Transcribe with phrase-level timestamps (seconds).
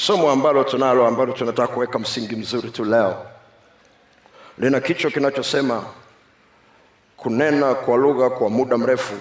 [0.00, 3.26] Somo ambalo tunalo ambalo tunataka kuweka msingi mzuri tu leo
[4.58, 5.84] lina kichwa kinachosema
[7.16, 9.14] kunena kwa lugha kwa muda mrefu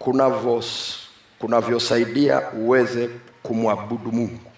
[0.00, 0.96] kunavos-
[1.38, 3.10] kunavyosaidia uweze
[3.42, 4.50] kumwabudu Mungu.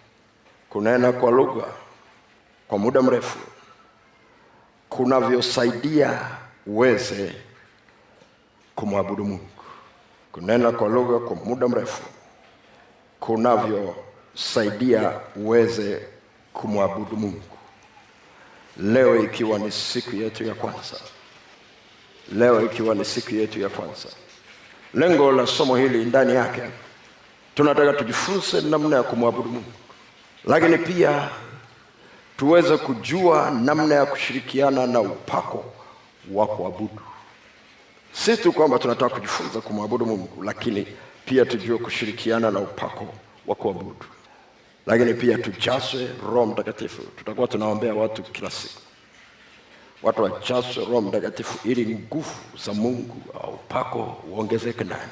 [0.71, 1.65] Kunena kwa lugha
[2.69, 3.39] kwa muda mrefu
[4.89, 6.21] kunavyosaidia
[6.67, 7.35] uweze
[8.75, 9.49] kumwabudu Mungu.
[10.33, 12.03] Kunena kwa lugha kwa muda mrefu
[14.37, 16.03] kunavyosaidia uweze
[16.53, 17.43] kumwabudu Mungu.
[18.77, 20.97] Leo ikiwa ni siku yetu ya kwanza,
[22.33, 24.09] leo ikiwa ni siku yetu ya kwanza,
[24.95, 26.63] lengo la somo hili ndani yake
[27.55, 29.73] tunataka tujifunze namna ya kumwabudu Mungu,
[30.45, 31.29] lakini pia
[32.37, 35.65] tuweze kujua namna ya kushirikiana na upako
[36.33, 37.01] wa kuabudu.
[38.13, 40.87] Si tu kwamba tunataka kujifunza kumwabudu Mungu, lakini
[41.25, 43.07] pia tujue kushirikiana na upako
[43.47, 43.97] wa kuabudu,
[44.87, 47.03] lakini pia tujazwe Roho Mtakatifu.
[47.03, 48.81] Tutakuwa tunaombea watu kila siku,
[50.03, 52.31] watu wajazwe Roho Mtakatifu ili nguvu
[52.65, 55.11] za Mungu au upako uongezeke ndani.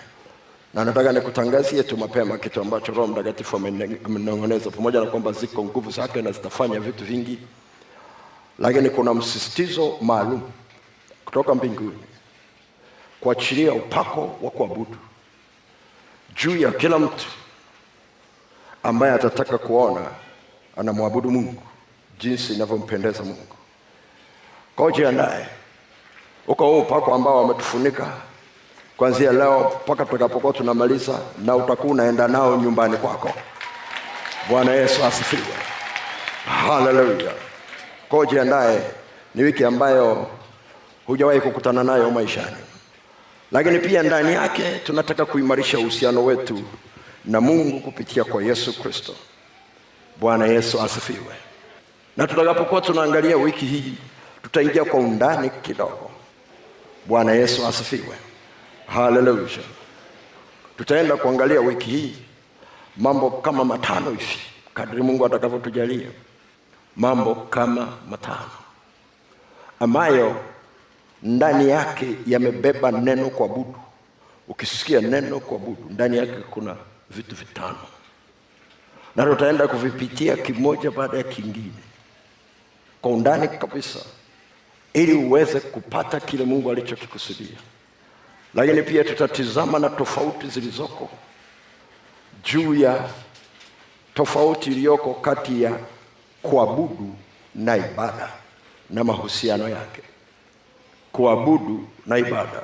[0.74, 5.90] Na nataka nikutangazie tu mapema kitu ambacho Roho Mtakatifu amenong'oneza, pamoja na kwamba ziko nguvu
[5.90, 7.38] zake na zitafanya vitu vingi,
[8.58, 10.42] lakini kuna msisitizo maalum
[11.24, 11.98] kutoka mbinguni.
[13.20, 14.96] Kuachilia upako wa kuabudu.
[16.42, 17.26] Juu ya kila mtu
[18.84, 20.00] ambaye atataka kuona
[20.76, 21.62] anamwabudu Mungu
[22.20, 23.46] jinsi inavyompendeza Mungu.
[24.76, 25.46] Kwa naye
[26.46, 28.06] uko huu upako ambao wametufunika
[28.96, 33.30] kuanzia leo mpaka tutakapokuwa tunamaliza, na utakuwa unaenda nao nyumbani kwako.
[34.48, 35.54] Bwana Yesu asifiwe,
[36.46, 37.32] haleluya.
[38.08, 38.80] Kwa naye
[39.34, 40.26] ni wiki ambayo
[41.06, 42.56] hujawahi kukutana nayo maishani
[43.52, 46.62] lakini pia ndani yake tunataka kuimarisha uhusiano wetu
[47.26, 49.14] na Mungu kupitia kwa Yesu Kristo.
[50.20, 51.34] Bwana Yesu asifiwe.
[52.16, 53.94] Na tutakapokuwa tunaangalia wiki hii,
[54.42, 56.10] tutaingia kwa undani kidogo.
[57.06, 58.16] Bwana Yesu asifiwe,
[58.86, 59.48] haleluya.
[60.78, 62.16] Tutaenda kuangalia wiki hii
[62.96, 64.38] mambo kama matano hivi,
[64.74, 66.08] kadri Mungu atakavyotujalia,
[66.96, 68.50] mambo kama matano
[69.80, 70.36] ambayo
[71.22, 73.74] ndani yake yamebeba neno kuabudu.
[74.48, 76.76] Ukisikia neno kuabudu, ndani yake kuna
[77.16, 77.78] vitu vitano,
[79.16, 81.82] na tutaenda kuvipitia kimoja baada ya kingine.
[83.02, 83.98] Kwa undani kabisa,
[84.92, 87.56] ili uweze kupata kile Mungu alichokikusudia.
[88.54, 91.10] Lakini pia tutatizama na tofauti zilizoko
[92.44, 93.08] juu ya
[94.14, 95.78] tofauti iliyoko kati ya
[96.42, 97.14] kuabudu
[97.54, 98.28] na ibada
[98.90, 100.02] na mahusiano yake.
[101.12, 102.62] Kuabudu na ibada,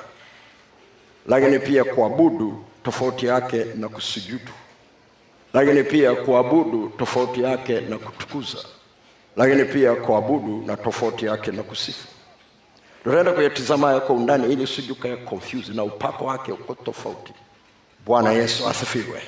[1.27, 4.53] lakini pia kuabudu tofauti yake na kusujudu,
[5.55, 8.59] lakini pia kuabudu tofauti yake na kutukuza,
[9.37, 12.09] lakini pia kuabudu na tofauti yake na kusifu.
[13.05, 17.33] Tutaenda kuyatizama kwa undani ili usije ya confuse na upako wake uko tofauti.
[18.07, 19.23] Bwana Yesu asifiwe.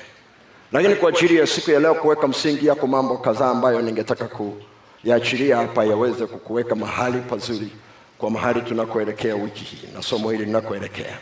[0.71, 5.57] Lakini kwa ajili ya siku ya leo kuweka msingi yako mambo kadhaa ambayo ningetaka kuyaachilia
[5.57, 7.69] hapa yaweze kukuweka mahali pazuri
[8.17, 11.17] kwa mahali tunakoelekea wiki hii na somo hili linakoelekea.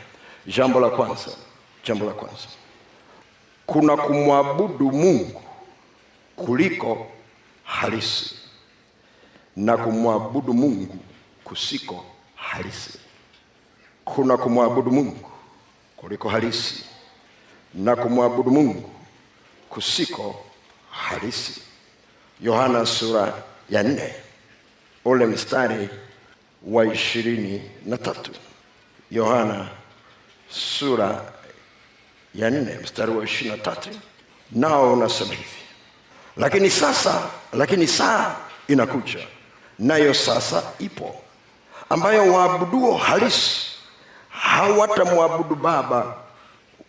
[0.47, 1.31] Jambo la kwanza,
[1.83, 2.47] jambo la kwanza,
[3.65, 5.41] kuna kumwabudu Mungu
[6.35, 7.07] kuliko
[7.63, 8.35] halisi
[9.55, 10.95] na kumwabudu Mungu
[11.43, 12.05] kusiko
[12.35, 12.99] halisi.
[14.05, 15.29] Kuna kumwabudu Mungu
[15.97, 16.83] kuliko halisi
[17.73, 18.89] na kumwabudu Mungu
[19.69, 20.43] kusiko
[20.91, 21.61] halisi.
[22.41, 24.13] Yohana sura ya nne
[25.05, 25.89] ule mstari
[26.67, 28.31] wa ishirini na tatu.
[29.11, 29.69] Yohana
[30.49, 31.30] sura
[32.35, 33.89] ya nne mstari wa ishirini na tatu.
[34.51, 35.45] Nao unasema hivi,
[36.37, 37.21] lakini sasa,
[37.53, 38.35] lakini saa
[38.67, 39.19] inakuja,
[39.79, 41.15] nayo sasa ipo,
[41.89, 43.71] ambayo waabuduo halisi
[44.29, 46.13] hawatamwabudu Baba,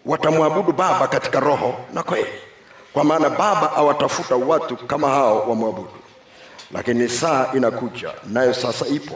[0.06, 2.28] watamwabudu Baba katika roho na kweli,
[2.92, 5.90] kwa maana Baba awatafuta watu kama hao wamwabudu.
[6.72, 9.14] Lakini saa inakuja, nayo sasa ipo.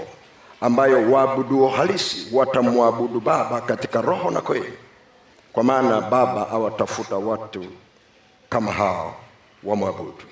[0.60, 4.72] Ambayo waabuduo halisi watamwabudu Baba katika roho na kweli,
[5.56, 7.66] kwa maana Baba awatafuta watu
[8.48, 9.16] kama hao
[9.64, 10.22] wamwabudu.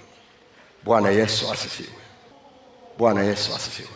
[0.85, 1.88] Bwana Yesu asifiwe.
[2.99, 3.88] Bwana Yesu asifiwe.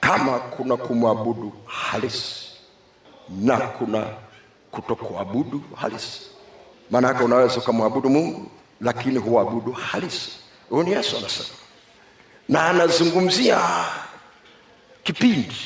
[0.00, 2.46] Kama kuna kumwabudu halisi
[3.28, 4.06] na kuna
[4.70, 6.20] kutokuabudu halisi,
[6.90, 8.50] maana yake unaweza ukamwabudu Mungu
[8.80, 10.30] lakini huabudu halisi.
[10.68, 11.48] Huyu ni Yesu anasema,
[12.48, 13.60] na anazungumzia
[15.02, 15.56] kipindi.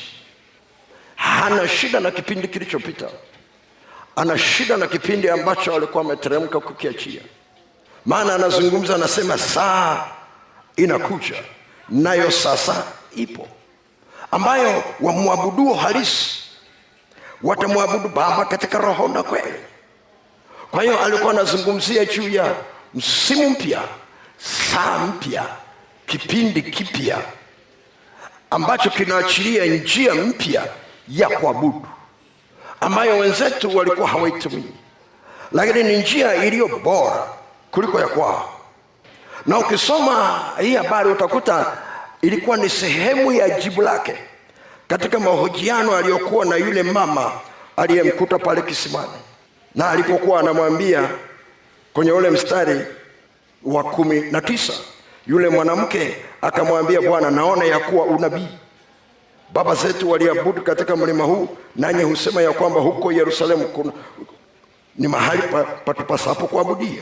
[1.15, 3.09] Hana shida na kipindi kilichopita,
[4.15, 7.21] ana shida na kipindi ambacho alikuwa ameteremka kukiachia,
[8.05, 10.05] maana anazungumza, anasema saa
[10.75, 11.35] inakuja,
[11.89, 12.83] nayo sasa
[13.15, 13.47] ipo,
[14.31, 16.39] ambayo wamwabuduo halisi
[17.43, 19.59] watamwabudu Baba katika roho na kweli.
[20.71, 22.55] Kwa hiyo alikuwa anazungumzia juu ya
[22.93, 23.81] msimu mpya,
[24.37, 25.45] saa mpya,
[26.07, 27.17] kipindi kipya
[28.49, 30.67] ambacho kinaachilia njia mpya
[31.09, 31.87] ya kuabudu
[32.85, 34.71] ambayo wenzetu walikuwa hawaitumii,
[35.51, 37.27] lakini ni njia iliyo bora
[37.71, 38.49] kuliko ya kwao.
[39.45, 41.77] Na ukisoma hii habari utakuta
[42.21, 44.17] ilikuwa ni sehemu ya jibu lake
[44.87, 47.31] katika mahojiano aliyokuwa na yule mama
[47.77, 49.11] aliyemkuta pale kisimani,
[49.75, 51.09] na alipokuwa anamwambia
[51.93, 52.85] kwenye ule mstari
[53.63, 54.73] wa kumi na tisa
[55.27, 58.47] yule mwanamke akamwambia, Bwana, naona ya kuwa unabii.
[59.53, 63.91] Baba zetu waliabudu katika mlima huu, nanyi husema ya kwamba huko Yerusalemu kuna
[64.95, 65.41] ni mahali
[65.85, 67.01] patupasapo kuabudia.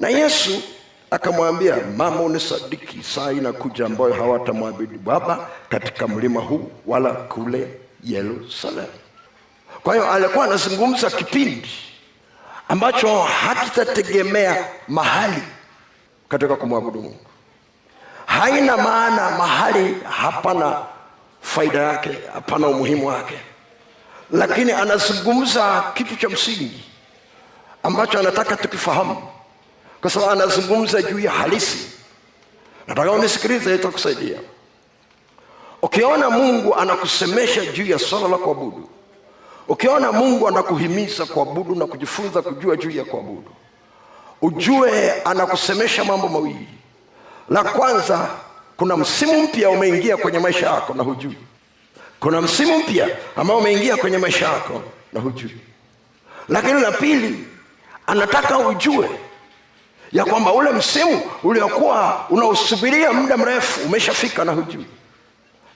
[0.00, 0.62] Na Yesu
[1.10, 7.68] akamwambia, mama, unisadiki, saa inakuja ambayo hawatamwabudu Baba katika mlima huu wala kule
[8.04, 8.88] Yerusalemu.
[9.82, 11.68] Kwa hiyo alikuwa anazungumza kipindi
[12.68, 15.42] ambacho hakitategemea mahali
[16.28, 17.26] katika kumwabudu Mungu.
[18.38, 20.82] Haina maana mahali hapana
[21.40, 23.34] faida yake, hapana umuhimu wake,
[24.30, 26.84] lakini anazungumza kitu cha msingi
[27.82, 29.16] ambacho anataka tukifahamu,
[30.00, 31.86] kwa sababu anazungumza juu ya halisi.
[32.86, 34.38] Nataka unisikilize, itakusaidia.
[35.82, 38.88] Ukiona Mungu anakusemesha juu ya swala la kuabudu,
[39.68, 43.50] ukiona Mungu anakuhimiza kuabudu na kujifunza kujua juu ya kuabudu
[44.42, 46.68] ujue anakusemesha mambo mawili.
[47.52, 48.28] La kwanza,
[48.76, 51.36] kuna msimu mpya umeingia kwenye maisha yako na hujui.
[52.20, 54.82] Kuna msimu mpya ambao umeingia kwenye maisha yako
[55.12, 55.56] na hujui.
[56.48, 57.44] Lakini la pili,
[58.06, 59.10] anataka ujue
[60.12, 64.86] ya kwamba ule msimu uliokuwa unausubiria muda mrefu umeshafika na hujui.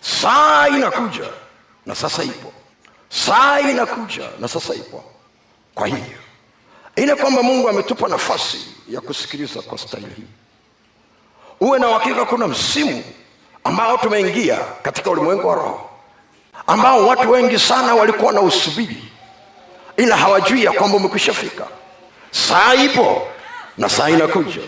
[0.00, 1.28] Saa inakuja
[1.86, 2.52] na sasa ipo,
[3.08, 5.04] saa inakuja na sasa ipo.
[5.74, 5.98] Kwa hiyo
[6.96, 10.22] ile kwamba Mungu ametupa nafasi ya kusikiliza kwa staili hii.
[11.60, 13.04] Uwe na uhakika, kuna msimu
[13.64, 15.90] ambao tumeingia katika ulimwengu wa roho,
[16.66, 19.02] ambao watu wengi sana walikuwa na usubiri,
[19.96, 21.64] ila hawajui ya kwamba umekwisha fika.
[22.30, 23.22] Saa ipo
[23.78, 24.60] na saa inakuja,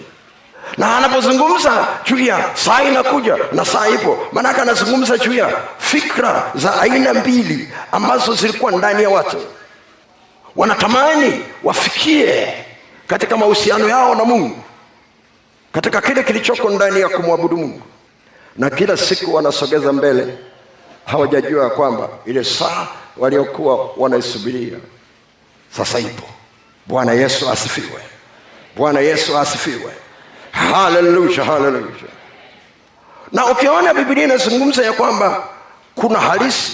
[0.79, 6.81] na anapozungumza juu ya saa inakuja na saa ipo, maanake anazungumza juu ya fikra za
[6.81, 9.37] aina mbili ambazo zilikuwa ndani ya watu.
[10.56, 12.55] Wanatamani wafikie
[13.06, 14.56] katika mahusiano yao na Mungu,
[15.73, 17.82] katika kile kilichoko ndani ya kumwabudu Mungu,
[18.56, 20.38] na kila siku wanasogeza mbele,
[21.05, 22.87] hawajajua ya kwamba ile saa
[23.17, 24.79] waliokuwa wanaisubiria
[25.76, 26.26] sasa ipo.
[26.87, 28.03] Bwana Yesu asifiwe!
[28.76, 29.93] Bwana Yesu asifiwe!
[30.50, 31.93] Haleluya, haleluya.
[33.32, 35.49] Na ukiona Biblia inazungumza ya kwamba
[35.94, 36.73] kuna halisi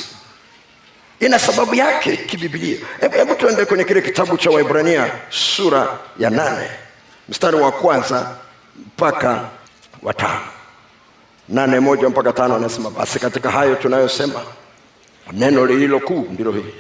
[1.21, 2.79] ina sababu yake kibiblia.
[3.13, 6.71] Hebu tuende kwenye kile kitabu cha Waebrania sura ya nane
[7.29, 8.37] mstari wa kwanza
[8.77, 9.45] mpaka
[10.03, 10.41] watano
[11.49, 14.41] nane moja mpaka tano anasema, basi katika hayo tunayosema
[15.33, 16.75] neno lililo kuu ndilo hili,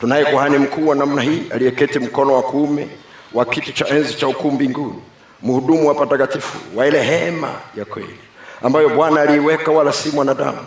[0.00, 2.88] tunaye kuhani mkuu wa namna hii aliyeketi mkono wa kuume
[3.34, 5.02] wa kiti cha enzi cha ukuu mbinguni,
[5.42, 8.16] mhudumu wa patakatifu wa ile hema ya kweli
[8.62, 10.58] ambayo Bwana aliiweka, wala si mwanadamu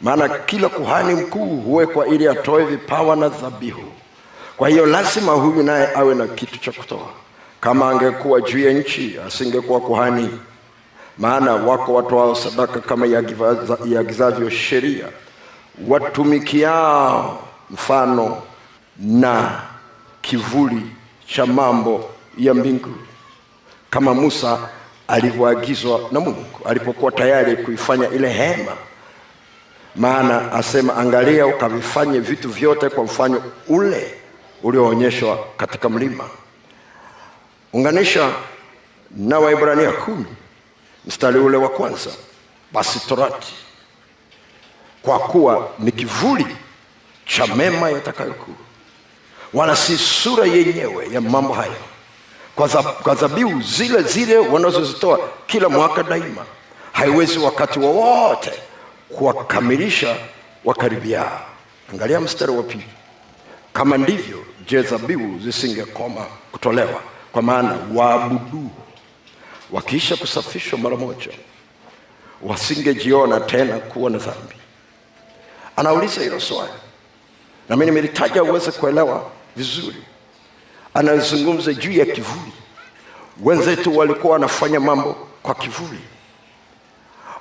[0.00, 3.82] maana kila kuhani mkuu huwekwa ili atoe vipawa na dhabihu.
[4.56, 7.08] Kwa hiyo lazima huyu naye awe na kitu cha kutoa.
[7.64, 10.30] Kama angekuwa juu ya nchi, asingekuwa kuhani,
[11.18, 13.06] maana wako watoao sadaka kama
[13.86, 15.04] iagizavyo sheria,
[15.88, 18.42] watumikiao mfano
[18.98, 19.60] na
[20.22, 20.86] kivuli
[21.26, 22.94] cha mambo ya mbingu,
[23.90, 24.58] kama Musa
[25.08, 28.72] alivyoagizwa na Mungu alipokuwa tayari kuifanya ile hema.
[29.96, 34.14] Maana asema, angalia ukavifanye vitu vyote kwa mfano ule
[34.62, 36.24] ulioonyeshwa katika mlima.
[37.74, 38.32] Unganisha
[39.16, 40.24] na Waibrania kumi
[41.06, 42.10] mstari ule wa kwanza.
[42.72, 43.52] Basi torati
[45.02, 46.46] kwa kuwa ni kivuli
[47.26, 48.56] cha mema yatakayokuwa,
[49.54, 51.76] wala si sura yenyewe ya mambo hayo,
[53.02, 56.44] kwa dhabihu zile zile wanazozitoa kila mwaka daima,
[56.92, 58.50] haiwezi wakati wowote
[59.10, 60.16] wa kuwakamilisha
[60.64, 61.40] wakaribiao.
[61.92, 62.88] Angalia mstari wa pili.
[63.72, 67.00] Kama ndivyo, je, dhabihu zisingekoma kutolewa?
[67.34, 68.70] Kwa maana waabudu
[69.72, 71.30] wakiisha kusafishwa mara moja
[72.42, 74.54] wasingejiona tena kuwa na dhambi.
[75.76, 76.72] Anauliza hilo swali,
[77.68, 79.96] na mimi nimelitaja uweze kuelewa vizuri.
[80.94, 82.52] Anazungumza juu ya kivuli.
[83.42, 86.00] Wenzetu walikuwa wanafanya mambo kwa kivuli.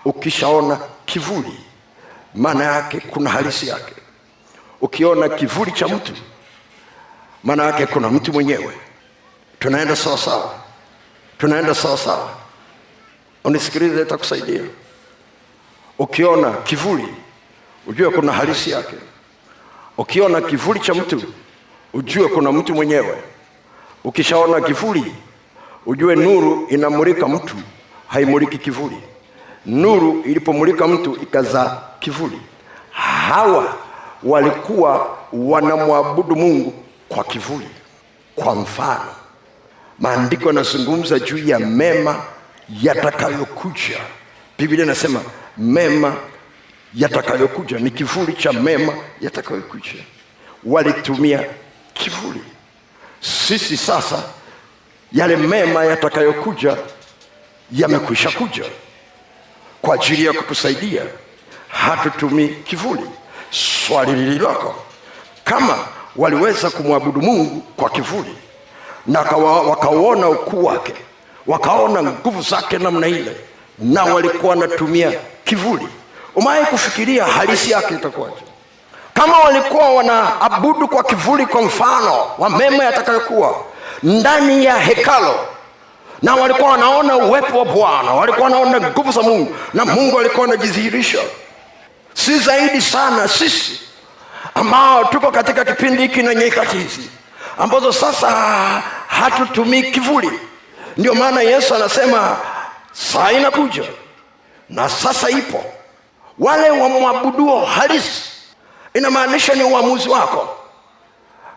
[0.05, 1.57] Ukishaona kivuli,
[2.35, 3.93] maana yake kuna halisi yake.
[4.81, 6.13] Ukiona kivuli cha mtu,
[7.43, 8.73] maana yake kuna mtu mwenyewe.
[9.63, 10.53] Tunaenda sawa sawa,
[11.37, 12.29] tunaenda sawa sawa.
[13.43, 14.61] Unisikilize, itakusaidia.
[15.99, 17.07] Ukiona kivuli,
[17.87, 18.95] ujue kuna halisi yake.
[19.97, 21.23] Ukiona kivuli cha mtu,
[21.93, 23.17] ujue kuna mtu mwenyewe.
[24.03, 25.15] Ukishaona kivuli,
[25.85, 27.55] ujue nuru inamulika mtu,
[28.07, 28.97] haimuliki kivuli.
[29.65, 32.41] Nuru ilipomulika mtu ikazaa kivuli.
[32.91, 33.75] Hawa
[34.23, 36.73] walikuwa wanamwabudu Mungu
[37.09, 37.69] kwa kivuli,
[38.35, 39.22] kwa mfano.
[39.99, 42.23] Maandiko yanazungumza juu ya mema
[42.81, 43.97] yatakayokuja.
[44.57, 45.21] Biblia inasema
[45.57, 46.15] mema
[46.95, 49.93] yatakayokuja ni kivuli cha mema yatakayokuja.
[50.63, 51.43] Walitumia
[51.93, 52.41] kivuli.
[53.21, 54.23] Sisi sasa
[55.11, 56.77] yale mema yatakayokuja
[57.71, 58.63] yamekwisha kuja
[59.81, 61.01] kwa ajili ya kukusaidia.
[61.67, 63.09] Hatutumii kivuli.
[63.51, 64.75] Swali lililoko,
[65.43, 68.35] kama waliweza kumwabudu Mungu kwa kivuli
[69.07, 70.93] na wakauona ukuu wake,
[71.47, 73.35] wakaona nguvu zake namna ile,
[73.79, 75.11] na walikuwa wanatumia
[75.43, 75.87] kivuli,
[76.35, 78.35] umewahi kufikiria halisi yake itakuwaje?
[79.13, 83.55] Kama walikuwa wanaabudu kwa kivuli, kwa mfano wa mema yatakayokuwa
[84.03, 85.35] ndani ya hekalo
[86.21, 91.19] na walikuwa wanaona uwepo wa Bwana, walikuwa wanaona nguvu za Mungu na Mungu alikuwa anajidhihirisha.
[92.13, 93.79] Si zaidi sana sisi
[94.55, 97.09] ambao tuko katika kipindi hiki na nyakati hizi
[97.57, 98.29] ambazo sasa
[99.07, 100.39] hatutumii kivuli.
[100.97, 102.37] Ndio maana Yesu anasema
[102.91, 103.83] saa inakuja
[104.69, 105.65] na sasa ipo,
[106.39, 108.23] wale wamwabuduo halisi.
[108.93, 110.57] Inamaanisha ni uamuzi wako.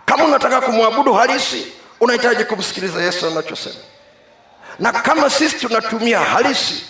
[0.04, 3.74] Kama unataka kumwabudu halisi, unahitaji kumsikiliza Yesu anachosema
[4.78, 6.84] na kama sisi tunatumia halisi,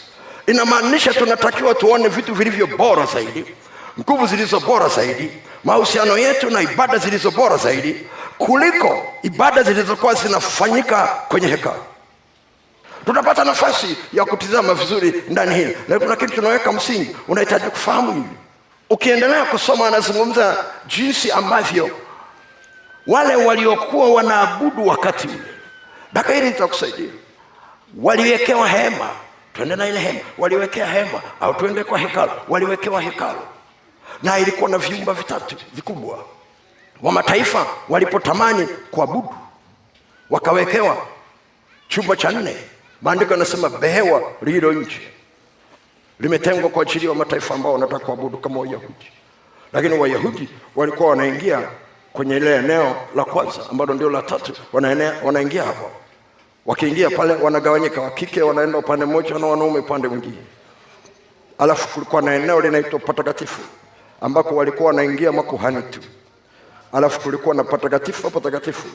[0.47, 3.45] inamaanisha tunatakiwa tuone vitu vilivyo bora zaidi,
[4.01, 5.31] nguvu zilizo bora zaidi,
[5.65, 8.07] mahusiano yetu na ibada zilizo bora zaidi
[8.39, 11.83] kuliko ibada zilizokuwa zinafanyika kwenye hekalu.
[13.05, 18.37] Tutapata nafasi ya kutizama vizuri ndani hili, lakini kuna kitu tunaweka msingi, unahitaji kufahamu hivi.
[18.91, 21.91] Ukiendelea kusoma, anazungumza jinsi ambavyo
[23.07, 25.39] wale waliokuwa wanaabudu wakati ule.
[26.13, 27.11] mpaka hili litakusaidia
[28.03, 29.11] waliwekewa hema,
[29.55, 30.21] twende na ile hema.
[30.39, 32.33] Waliwekea hema au tuende kwa hekalu?
[32.49, 33.41] Waliwekewa hekalu,
[34.23, 36.25] na ilikuwa na vyumba vitatu vikubwa.
[37.03, 39.35] Wa mataifa walipotamani kuabudu
[40.31, 40.97] wakawekewa
[41.89, 42.57] chumba cha nne.
[43.03, 45.01] Maandiko yanasema behewa lililo nje
[46.21, 49.07] limetengwa kwa ajili ya mataifa ambao wanataka kuabudu kama Wayahudi,
[49.73, 51.69] lakini Wayahudi walikuwa wanaingia
[52.13, 54.53] kwenye ile eneo la kwanza ambalo ndio la tatu,
[55.23, 55.91] wanaingia hapo
[56.67, 60.37] Wakiingia pale wanagawanyika, wakike wanaenda upande mmoja na wanaume upande mwingine.
[61.59, 63.61] Alafu kulikuwa na eneo linaitwa patakatifu
[64.21, 66.01] ambako walikuwa wanaingia makuhani tu.
[66.93, 68.89] Alafu kulikuwa na patakatifu patakatifu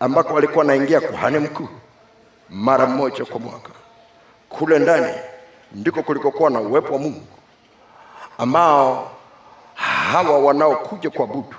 [0.00, 1.68] ambako alikuwa anaingia kuhani mkuu
[2.50, 3.70] mara moja kwa mwaka.
[4.48, 5.14] Kule ndani
[5.72, 7.26] ndiko kulikokuwa na uwepo wa Mungu
[8.38, 9.10] ambao
[9.74, 11.54] hawa wanaokuja kuabudu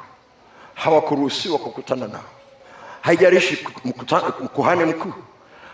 [0.73, 2.23] hawakuruhusiwa kukutana nao.
[3.01, 3.67] Haijalishi
[4.53, 5.13] kuhani mkuu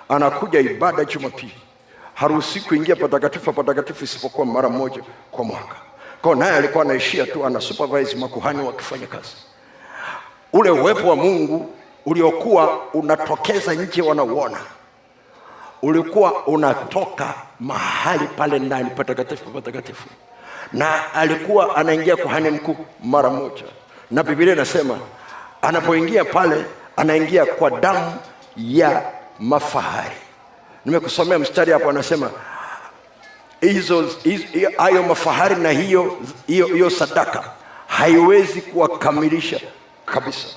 [0.09, 1.61] anakuja ibada Jumapili,
[2.13, 5.01] haruhusi kuingia patakatifu patakatifu isipokuwa mara moja
[5.31, 5.75] kwa mwaka.
[6.21, 9.35] Kwa naye alikuwa anaishia tu ana supervise makuhani wakifanya kazi.
[10.53, 11.74] Ule uwepo wa Mungu
[12.06, 14.58] uliokuwa unatokeza nje, wanauona.
[15.82, 20.08] Ulikuwa unatoka mahali pale ndani patakatifu patakatifu,
[20.74, 23.63] na alikuwa anaingia kuhani mkuu mara moja,
[24.12, 25.00] na Biblia inasema
[25.62, 26.65] anapoingia pale
[26.98, 28.13] anaingia kwa damu
[28.58, 29.01] ya
[29.39, 30.15] mafahari.
[30.86, 32.32] Nimekusomea mstari hapo, anasema
[33.62, 34.10] hizo
[34.77, 37.44] hayo mafahari na hiyo hiyo sadaka
[37.88, 39.60] haiwezi kuwakamilisha
[40.09, 40.47] kabisa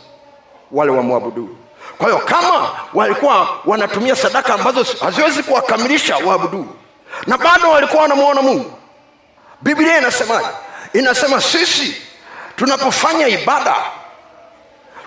[0.72, 1.56] wale wamwabudu.
[1.98, 6.66] Kwa hiyo kama walikuwa wanatumia sadaka ambazo haziwezi kuwakamilisha waabudu
[7.26, 8.72] na bado walikuwa wanamwona Mungu,
[9.62, 10.48] Biblia inasemaje?
[10.92, 11.96] Inasema sisi
[12.56, 13.74] tunapofanya ibada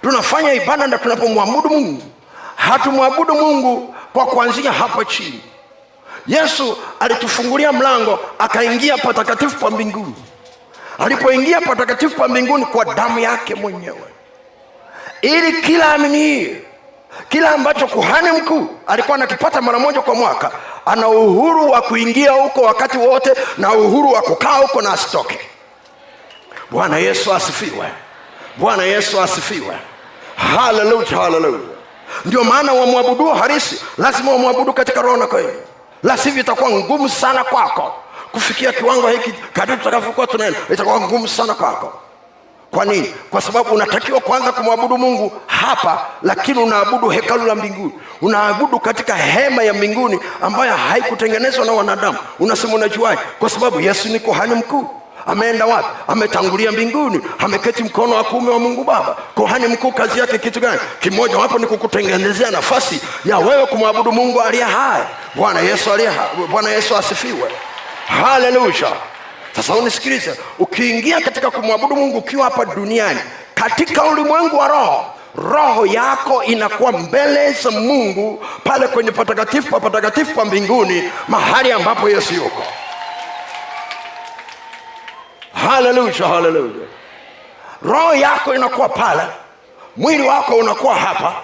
[0.02, 2.04] tunafanya ibada na tunapomwabudu Mungu
[2.56, 5.42] hatumwabudu Mungu kwa kuanzia hapa chini.
[6.28, 10.16] Yesu alitufungulia mlango akaingia patakatifu pa mbinguni.
[11.00, 14.04] Alipoingia patakatifu pa mbinguni kwa damu yake mwenyewe,
[15.26, 16.62] ili kila aminie,
[17.30, 20.52] kila ambacho kuhani mkuu alikuwa anakipata mara moja kwa mwaka,
[20.86, 25.40] ana uhuru wa kuingia huko wakati wote na uhuru wa kukaa huko na asitoke.
[26.72, 27.88] Bwana Yesu asifiwe!
[28.58, 29.76] Bwana Yesu asifiwe!
[30.56, 31.60] Haleluya, haleluya!
[32.26, 35.54] Ndio maana wamwabuduo halisi lazima wamwabudu katika roho na kweli,
[36.04, 37.94] la itakuwa ngumu sana kwako
[38.32, 39.32] kufikia kiwango hiki.
[39.54, 41.94] Kadiri tutakavyokuwa tunaenda, itakuwa ngumu sana kwako.
[42.72, 43.14] Kwa nini?
[43.32, 47.92] Kwa sababu unatakiwa kwanza kumwabudu Mungu hapa, lakini unaabudu hekalu la mbinguni,
[48.22, 52.18] unaabudu katika hema ya mbinguni ambayo haikutengenezwa na wanadamu.
[52.40, 53.22] Unasema unajuaje?
[53.40, 54.90] Kwa sababu Yesu ni kuhani mkuu.
[55.28, 55.88] Ameenda wapi?
[56.08, 59.16] Ametangulia mbinguni, ameketi mkono wa kuume wa Mungu Baba.
[59.36, 60.80] Kuhani mkuu kazi yake kitu gani?
[61.00, 65.04] Kimoja wapo ni kukutengenezea nafasi ya wewe kumwabudu Mungu aliye hai.
[65.36, 66.28] Bwana Yesu aliye hai.
[66.52, 67.52] Bwana Yesu asifiwe,
[68.08, 68.88] haleluya.
[69.56, 73.20] Sasa unisikilize, ukiingia katika kumwabudu Mungu ukiwa hapa duniani
[73.54, 80.36] katika ulimwengu wa roho, roho yako inakuwa mbele za Mungu pale kwenye patakatifu pa patakatifu
[80.36, 82.64] pa mbinguni, mahali ambapo Yesu yuko.
[85.54, 86.88] Haleluya, haleluya.
[87.82, 89.22] Roho yako inakuwa pale,
[89.98, 91.36] mwili wako unakuwa hapa,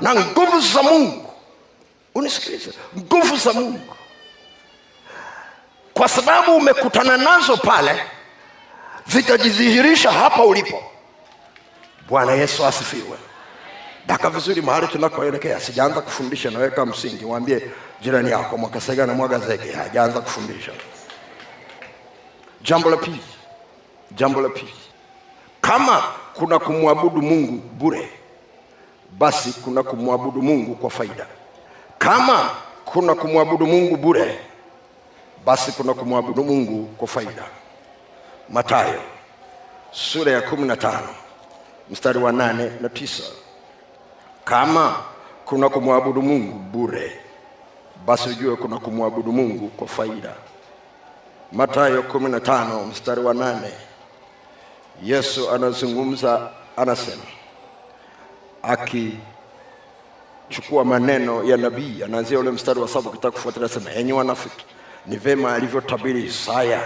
[0.00, 1.30] na nguvu za Mungu,
[2.14, 3.80] unisikilize, nguvu za Mungu
[5.94, 8.00] kwa sababu umekutana nazo pale,
[9.06, 10.82] zitajidhihirisha hapa ulipo.
[12.08, 13.18] Bwana Yesu asifiwe.
[14.06, 15.60] Daka vizuri mahali tunakoelekea.
[15.60, 17.24] Sijaanza kufundisha, naweka msingi.
[17.24, 17.70] Mwambie
[18.00, 20.72] jirani yako mwakasega na mwaga zege, hajaanza kufundisha.
[22.62, 23.20] Jambo la pili,
[24.12, 24.74] jambo la pili,
[25.60, 26.02] kama
[26.34, 28.08] kuna kumwabudu Mungu bure,
[29.18, 31.26] basi kuna kumwabudu Mungu kwa faida.
[31.98, 32.50] Kama
[32.84, 34.38] kuna kumwabudu Mungu bure
[35.44, 37.44] basi kuna kumwabudu Mungu kwa faida.
[38.48, 39.00] Mathayo
[39.90, 41.08] sura ya kumi na tano
[41.90, 43.22] mstari wa nane na tisa.
[44.44, 44.96] Kama
[45.44, 47.20] kuna kumwabudu Mungu bure,
[48.06, 50.34] basi ujue kuna kumwabudu Mungu kwa faida.
[51.52, 53.70] Mathayo kumi na tano mstari wa nane
[55.02, 57.22] Yesu anazungumza, anasema
[58.62, 59.14] akichukua
[60.84, 64.64] maneno ya nabii, anaanzia ule mstari wa saba, ukitaka kufuatilia, sema enyi wanafiki
[65.06, 66.80] ni vema alivyotabiri Isaya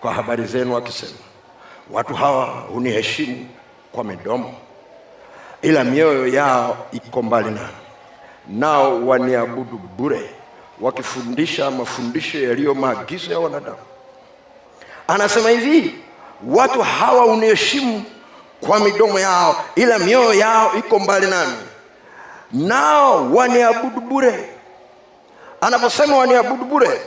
[0.00, 1.18] kwa habari zenu akisema,
[1.90, 3.46] watu hawa huniheshimu
[3.92, 4.54] kwa midomo,
[5.62, 7.68] ila mioyo yao iko mbali nami,
[8.48, 10.30] nao waniabudu bure,
[10.80, 13.78] wakifundisha mafundisho yaliyo maagizo ya wanadamu.
[15.08, 15.94] Anasema hivi,
[16.46, 18.04] watu hawa huniheshimu
[18.60, 21.56] kwa midomo yao, ila mioyo yao iko mbali nami,
[22.52, 24.48] nao waniabudu bure.
[25.60, 27.00] Anaposema waniabudu bure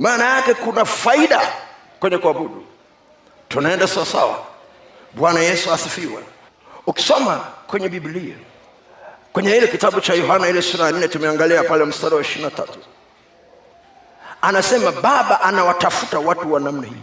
[0.00, 1.40] maana yake kuna faida
[2.00, 2.64] kwenye kuabudu.
[3.48, 4.38] Tunaenda sawasawa.
[5.14, 6.24] Bwana Yesu asifiwe.
[6.86, 8.34] Ukisoma kwenye Biblia
[9.32, 12.50] kwenye ile kitabu cha Yohana ile sura ya nne tumeangalia pale mstari wa ishirini na
[12.50, 12.78] tatu
[14.42, 17.02] anasema Baba anawatafuta watu wa namna hii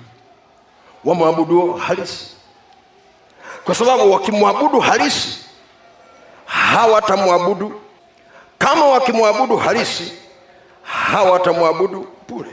[1.06, 2.28] wamwabuduo halisi,
[3.66, 5.40] kwa sababu wakimwabudu halisi
[6.46, 7.82] hawatamwabudu
[8.58, 10.14] kama wakimwabudu halisi
[10.84, 12.52] hawatamwabudu bure.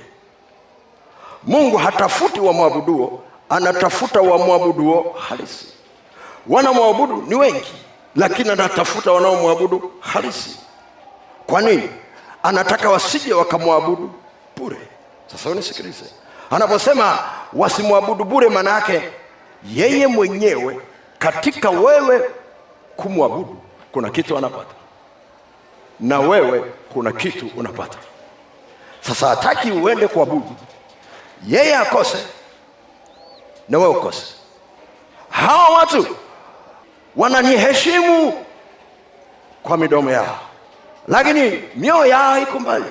[1.46, 5.66] Mungu hatafuti wamwabuduo, anatafuta wamwabuduo halisi.
[6.48, 7.72] Wanamwabudu ni wengi,
[8.16, 10.58] lakini anatafuta wanaomwabudu halisi.
[11.46, 11.90] Kwa nini?
[12.42, 14.10] Anataka wasije wakamwabudu
[14.56, 14.78] bure.
[15.26, 16.04] Sasa unisikilize,
[16.50, 17.18] anaposema
[17.52, 19.02] wasimwabudu bure, maana yake
[19.74, 20.80] yeye mwenyewe
[21.18, 22.30] katika wewe
[22.96, 23.56] kumwabudu
[23.92, 24.74] kuna kitu anapata,
[26.00, 27.98] na wewe kuna kitu unapata.
[29.00, 30.50] Sasa hataki uende kuabudu
[31.48, 32.18] yeye akose
[33.68, 34.24] na wewe ukose.
[35.30, 36.16] Hawa watu
[37.16, 38.44] wananiheshimu
[39.62, 40.40] kwa midomo yao,
[41.08, 42.84] lakini mioyo yao iko mbali,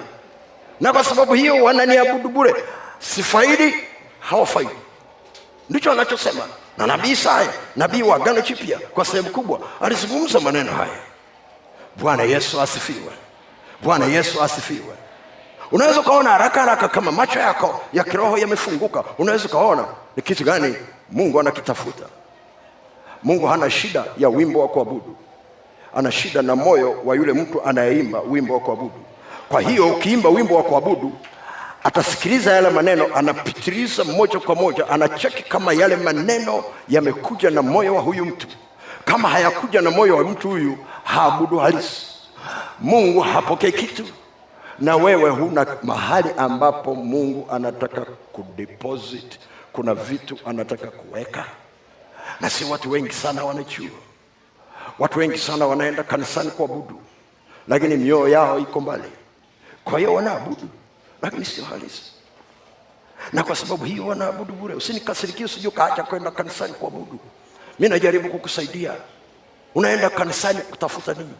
[0.81, 2.55] na kwa sababu hiyo wananiabudu bure.
[2.99, 3.75] Sifaidi,
[4.19, 4.75] hawafaidi.
[5.69, 10.99] Ndicho anachosema na nabii Isaya, nabii wa Agano Jipya, kwa sehemu kubwa alizungumza maneno haya.
[11.95, 13.11] Bwana Yesu asifiwe!
[13.81, 14.95] Bwana Yesu asifiwe!
[15.73, 20.75] Unaweza ukaona haraka haraka kama macho yako ya kiroho yamefunguka, unaweza ukaona ni kitu gani
[21.11, 22.03] Mungu anakitafuta.
[23.23, 25.15] Mungu hana shida ya wimbo wa kuabudu,
[25.95, 28.99] ana shida na moyo wa yule mtu anayeimba wimbo wa kuabudu.
[29.49, 31.11] Kwa hiyo ukiimba wimbo wa kuabudu,
[31.83, 38.01] atasikiliza yale maneno, anapitiliza moja kwa moja, anacheki kama yale maneno yamekuja na moyo wa
[38.01, 38.47] huyu mtu.
[39.05, 42.05] Kama hayakuja na moyo wa mtu huyu, haabudu halisi.
[42.79, 44.05] Mungu hapokee kitu
[44.83, 49.39] na wewe huna mahali ambapo Mungu anataka kudeposit,
[49.73, 51.45] kuna vitu anataka kuweka,
[52.41, 53.89] na si watu wengi sana wanajua.
[54.99, 57.01] Watu wengi sana wanaenda kanisani kuabudu,
[57.67, 59.11] lakini mioyo yao iko mbali.
[59.83, 60.67] Kwa hiyo wanaabudu,
[61.21, 62.03] lakini sio halisi,
[63.33, 64.75] na kwa sababu hiyo wanaabudu bure.
[64.75, 67.19] Usinikasirikie, usije ukaacha kwenda kanisani kuabudu.
[67.79, 68.93] Mi najaribu kukusaidia.
[69.75, 71.33] Unaenda kanisani kutafuta nini?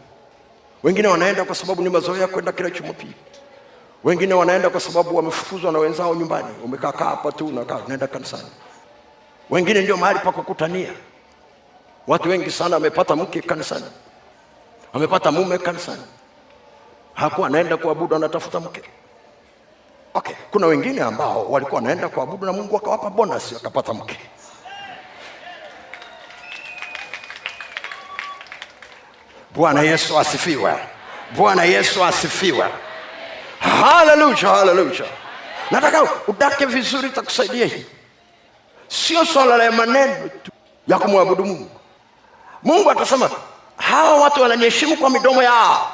[0.84, 3.14] Wengine wanaenda kwa sababu ni mazoea kwenda kila Jumapili.
[4.04, 8.48] Wengine wanaenda kwa sababu wamefukuzwa na wenzao nyumbani, umekaa kaa hapa tu unakaa unaenda kanisani.
[9.50, 10.92] Wengine ndio mahali pa kukutania.
[12.06, 13.84] Watu wengi sana wamepata mke kanisani,
[14.92, 16.02] wamepata mume kanisani,
[17.14, 18.82] hakuwa anaenda kuabudu, anatafuta mke.
[20.14, 24.18] Okay, kuna wengine ambao walikuwa wanaenda kuabudu na Mungu akawapa bonus, akapata mke.
[29.54, 30.74] Bwana Yesu asifiwe!
[31.36, 32.66] Bwana Yesu asifiwe!
[33.60, 35.04] Haleluya, haleluya!
[35.70, 37.86] Nataka udake vizuri, takusaidia hii.
[38.88, 40.50] Sio swala la maneno tu
[40.88, 41.70] ya kumwabudu Mungu.
[42.62, 43.30] Mungu atasema
[43.76, 45.92] hawa watu wananiheshimu kwa midomo yao,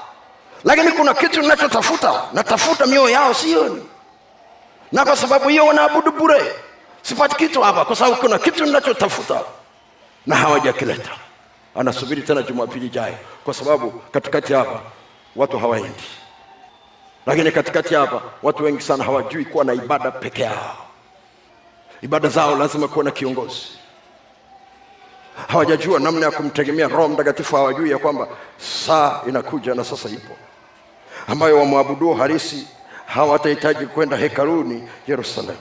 [0.65, 3.87] lakini kuna kitu ninachotafuta, natafuta mioyo yao, sioni,
[4.93, 6.53] na kwa sababu hiyo wanaabudu bure.
[7.03, 9.41] Sipati kitu hapa, kwa sababu kuna kitu ninachotafuta
[10.27, 11.11] na hawajakileta.
[11.75, 14.81] Anasubiri tena Jumapili ijayo, kwa sababu katikati hapa
[15.37, 16.03] watu hawaendi,
[17.27, 20.77] lakini katikati hapa watu wengi sana hawajui kuwa na ibada peke yao.
[22.03, 23.67] Ibada zao lazima kuwa na kiongozi
[25.49, 27.57] hawajajua namna ya kumtegemea Roho Mtakatifu.
[27.57, 28.29] Hawajui ya kwamba
[28.59, 30.37] saa inakuja na sasa ipo,
[31.27, 32.67] ambayo wamwabuduo halisi
[33.07, 35.59] hawatahitaji kwenda hekaluni Yerusalemu.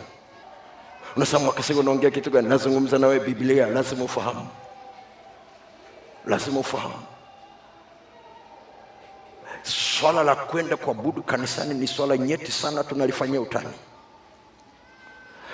[1.16, 2.50] Unasema wakasema, unaongea kitu gani?
[2.50, 4.48] Nazungumza nawe Biblia, lazima ufahamu,
[6.30, 7.04] lazima ufahamu.
[9.64, 13.74] Swala la kwenda kuabudu kanisani ni swala nyeti sana, tunalifanyia utani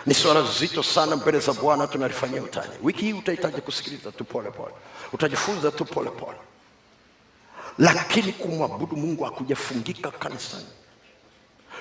[0.05, 2.71] ni swala zito sana mbele za Bwana, tunalifanyia utani.
[2.83, 4.73] Wiki hii utahitaji kusikiliza tu pole pole,
[5.13, 6.37] utajifunza tu pole pole,
[7.77, 10.65] lakini kumwabudu Mungu hakujafungika kanisani.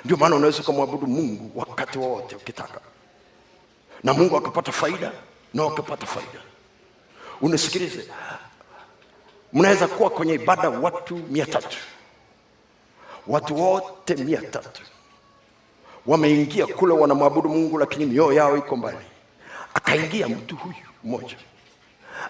[0.05, 2.81] Ndio maana unaweza ukamwabudu Mungu wakati wowote ukitaka,
[4.05, 5.13] na Mungu akapata faida
[5.55, 6.41] na akapata faida.
[7.41, 8.09] Unisikilize,
[9.55, 11.79] mnaweza kuwa kwenye ibada watu mia tatu
[13.27, 14.83] watu wote mia tatu
[16.07, 18.97] wameingia kule wanamwabudu Mungu, lakini mioyo yao iko mbali.
[19.75, 21.37] Akaingia mtu huyu mmoja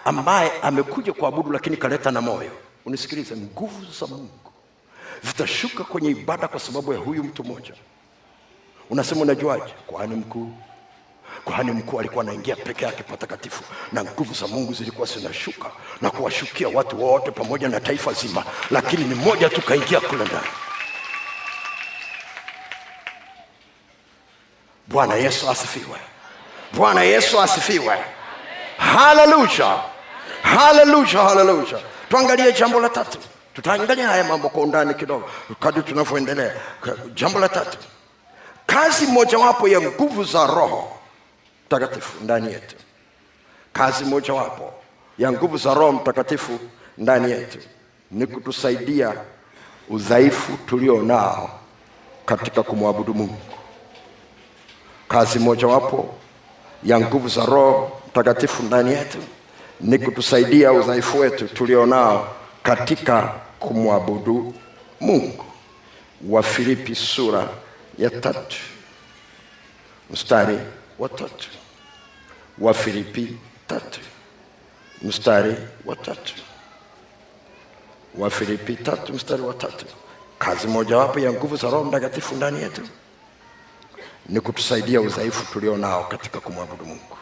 [0.05, 2.51] ambaye amekuja kuabudu, lakini kaleta na moyo.
[2.85, 4.29] Unisikilize, nguvu za Mungu
[5.23, 7.75] zitashuka kwenye ibada kwa sababu ya huyu mtu mmoja.
[8.91, 9.75] Unasema unajuaje?
[9.87, 10.51] Kwani mkuu
[11.45, 15.71] kuhani mkuu alikuwa anaingia peke yake patakatifu, na nguvu za Mungu zilikuwa zinashuka
[16.01, 20.47] na kuwashukia watu wote pamoja na taifa zima, lakini ni mmoja tu kaingia kule ndani.
[24.87, 25.99] Bwana Yesu asifiwe!
[26.73, 27.99] Bwana Yesu asifiwe!
[28.79, 29.83] Haleluya,
[30.43, 31.79] haleluya, haleluya.
[32.09, 33.19] Tuangalie jambo la tatu.
[33.55, 36.55] Tutaangalia haya mambo kwa undani kidogo kadri tunavyoendelea.
[37.15, 37.79] Jambo la tatu,
[38.67, 40.94] kazi mojawapo ya nguvu za Roho
[41.67, 42.77] Mtakatifu ndani yetu.
[43.73, 44.73] Kazi mojawapo
[45.19, 46.59] ya nguvu za Roho Mtakatifu
[46.99, 47.59] ndani yetu
[48.11, 49.13] ni kutusaidia
[49.91, 51.61] udhaifu tulio nao
[52.27, 53.39] katika kumwabudu Mungu.
[55.09, 56.15] Kazi mojawapo
[56.85, 59.19] ya nguvu za Roho Mtakatifu ndani yetu
[59.81, 63.23] ni kutusaidia udhaifu wetu tulio nao katika
[63.59, 64.55] kumwabudu
[65.01, 65.45] Mungu.
[66.29, 67.49] Wa Filipi sura
[67.99, 68.57] ya tatu
[70.11, 70.59] mstari
[70.99, 71.49] wa Wafilipi
[72.59, 74.01] Wa Filipi tatu
[75.03, 76.35] mstari wa tatu.
[78.19, 79.87] Wa Filipi tatu mstari wa tatu.
[80.39, 82.83] Kazi mojawapo ya nguvu za Roho Mtakatifu ndani yetu
[84.29, 87.17] ni kutusaidia udhaifu tulio nao katika kumwabudu Mungu.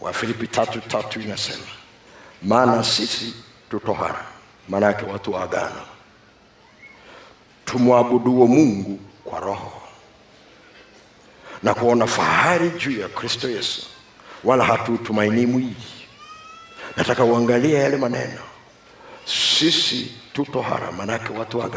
[0.00, 1.64] Wafilipi tatu tatu inasema
[2.42, 3.34] maana sisi
[3.70, 4.24] tutohara,
[4.68, 5.82] maana yake watu wa agano,
[7.64, 9.81] tumwabuduo Mungu kwa roho
[11.62, 13.86] na kuona fahari juu ya Kristo Yesu,
[14.44, 15.76] wala hatutumainii mwili.
[16.96, 18.40] Nataka uangalie yale maneno,
[19.24, 21.70] sisi tutohara, manake watu wa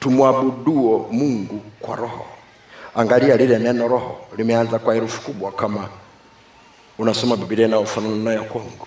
[0.00, 2.26] tumwabuduo Mungu kwa roho.
[2.94, 5.88] Angalia lile neno roho limeanza kwa herufi kubwa, kama
[6.98, 8.86] unasoma Biblia inayofanana nayo kwangu.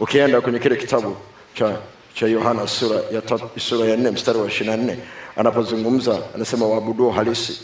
[0.00, 1.16] Ukienda kwenye kile kitabu
[1.54, 1.76] cha
[2.14, 4.98] cha Yohana sura ya tatu, sura ya nne mstari wa ishirini na nne
[5.36, 7.60] anapozungumza anasema, waabuduo halisi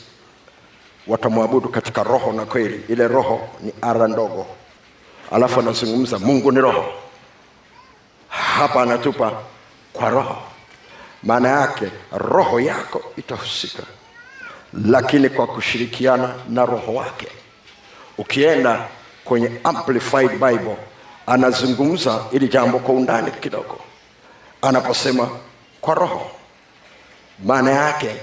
[1.09, 2.85] watamwabudu katika roho na kweli.
[2.89, 4.47] Ile roho ni ara ndogo,
[5.33, 6.85] alafu anazungumza Mungu ni roho.
[8.29, 9.33] Hapa anatupa
[9.93, 10.37] kwa roho,
[11.23, 13.83] maana yake roho yako itahusika
[14.85, 17.29] lakini kwa kushirikiana na roho wake.
[18.19, 18.89] Ukienda
[19.25, 20.77] kwenye Amplified Bible
[21.27, 23.79] anazungumza ili jambo kwa undani kidogo,
[24.63, 25.29] anaposema
[25.81, 26.31] kwa roho,
[27.45, 28.17] maana yake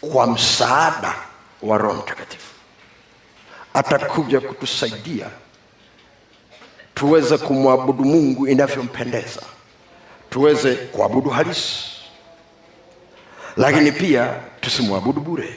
[0.00, 1.14] kwa msaada
[1.62, 2.52] wa Roho Mtakatifu
[3.74, 5.26] atakuja kutusaidia
[6.94, 9.42] tuweze kumwabudu Mungu inavyompendeza,
[10.30, 11.92] tuweze kuabudu halisi
[13.56, 15.54] lakini pia tusimwabudu bure.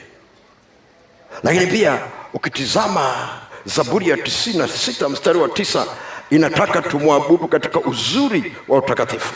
[1.43, 2.01] Lakini pia
[2.33, 3.29] ukitizama
[3.65, 5.85] Zaburi ya tisini na sita mstari wa tisa
[6.29, 9.33] inataka tumwabudu katika uzuri wa utakatifu.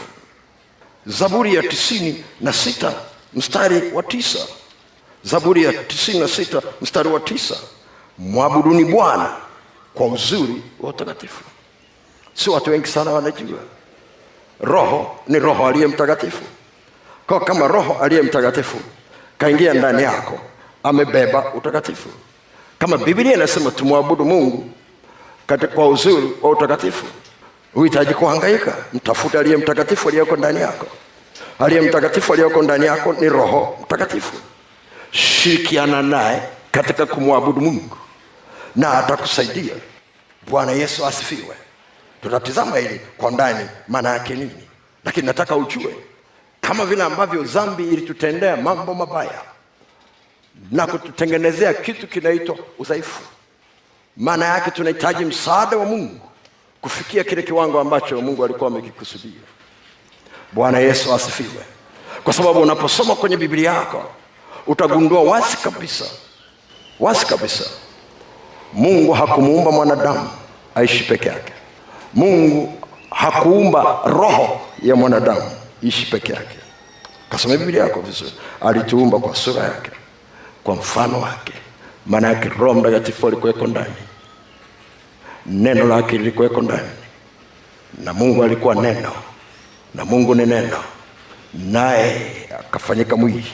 [1.05, 2.93] Zaburi ya tisini na sita
[3.33, 4.39] mstari wa tisa
[5.23, 7.55] Zaburi ya tisini na sita mstari wa tisa
[8.17, 9.29] mwabuduni Bwana
[9.93, 11.43] kwa uzuri wa utakatifu.
[12.33, 13.59] Si watu wengi sana wanajua
[14.61, 16.43] Roho ni Roho aliye mtakatifu.
[17.27, 18.77] Kwa kama Roho aliye mtakatifu
[19.37, 20.39] kaingia ndani yako,
[20.83, 22.09] amebeba utakatifu.
[22.79, 24.69] Kama Biblia inasema tumwabudu Mungu
[25.75, 27.05] kwa uzuri wa utakatifu,
[27.75, 28.75] uhitaji kuhangaika.
[28.93, 30.85] Mtafute aliye mtakatifu aliyoko ndani yako.
[31.59, 34.33] Aliye mtakatifu aliyoko ndani yako ni Roho Mtakatifu.
[35.11, 36.41] Shirikiana naye
[36.71, 37.97] katika kumwabudu Mungu
[38.75, 39.73] na atakusaidia.
[40.49, 41.55] Bwana Yesu asifiwe.
[42.21, 44.63] Tutatizama hili kwa ndani, maana yake nini,
[45.05, 45.95] lakini nataka ujue
[46.61, 49.41] kama vile ambavyo dhambi ilitutendea mambo mabaya
[50.71, 53.21] na kututengenezea kitu kinaitwa udhaifu,
[54.17, 56.19] maana yake tunahitaji msaada wa Mungu
[56.81, 59.41] kufikia kile kiwango ambacho Mungu alikuwa amekikusudia.
[60.51, 61.63] Bwana Yesu asifiwe.
[62.23, 64.11] Kwa sababu unaposoma kwenye Biblia yako
[64.69, 66.05] utagundua wazi kabisa,
[66.99, 67.63] wazi kabisa,
[68.73, 70.29] Mungu hakumuumba mwanadamu
[70.75, 71.53] aishi peke yake.
[72.13, 72.73] Mungu
[73.11, 75.51] hakuumba roho ya mwanadamu
[75.81, 76.55] ishi peke yake.
[77.29, 79.91] Kasoma Biblia yako vizuri, alituumba kwa sura yake,
[80.63, 81.53] kwa mfano wake.
[82.05, 83.93] Maana yake Roho Mtakatifu alikuweko ndani,
[85.45, 86.89] neno lake lilikuweko ndani,
[88.03, 89.11] na Mungu alikuwa neno,
[89.95, 90.77] na Mungu ni neno,
[91.53, 93.51] naye akafanyika mwili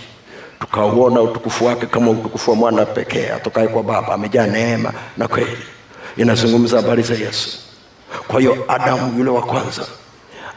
[0.59, 5.57] tukauona utukufu wake kama utukufu wa mwana pekee atokaye kwa Baba, amejaa neema na kweli.
[6.17, 7.57] Inazungumza habari za Yesu.
[8.27, 9.85] Kwa hiyo Adamu yule wa kwanza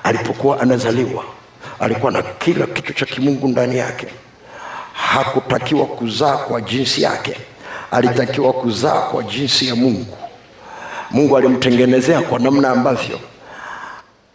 [0.05, 1.25] alipokuwa anazaliwa
[1.81, 4.07] alikuwa na kila kitu cha kimungu ndani yake.
[4.93, 7.37] Hakutakiwa kuzaa kwa jinsi yake,
[7.91, 10.17] alitakiwa kuzaa kwa jinsi ya Mungu.
[11.11, 13.21] Mungu alimtengenezea kwa namna ambavyo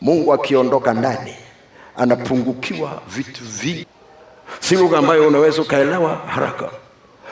[0.02, 1.36] Mungu akiondoka ndani
[1.97, 3.86] anapungukiwa vitu vingi,
[4.60, 6.70] si lugha ambayo unaweza ukaelewa haraka,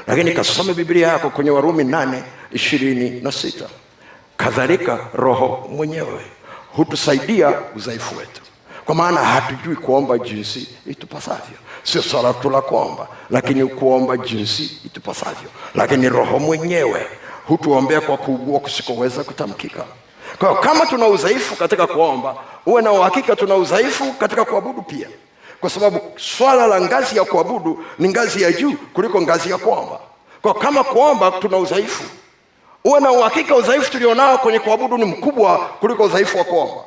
[0.07, 3.65] lakini kasome Biblia yako kwenye Warumi nane ishirini na sita.
[4.37, 6.21] Kadhalika Roho mwenyewe
[6.75, 8.41] hutusaidia udhaifu wetu,
[8.85, 11.57] kwa maana hatujui kuomba jinsi itupasavyo.
[11.83, 17.05] Sio swala tu la kuomba, lakini kuomba jinsi itupasavyo, lakini Roho mwenyewe
[17.47, 19.83] hutuombea kwa kuugua kusikoweza kutamkika.
[20.39, 25.07] Kwa hiyo kama tuna udhaifu katika kuomba, uwe na uhakika tuna udhaifu katika kuabudu pia,
[25.61, 29.99] kwa sababu swala la ngazi ya kuabudu ni ngazi ya juu kuliko ngazi ya kuomba.
[30.41, 32.03] Kwa kama kuomba tuna udhaifu
[32.85, 36.81] uwe na uhakika udhaifu tulionao kwenye kuabudu ni mkubwa kuliko udhaifu wa kuomba.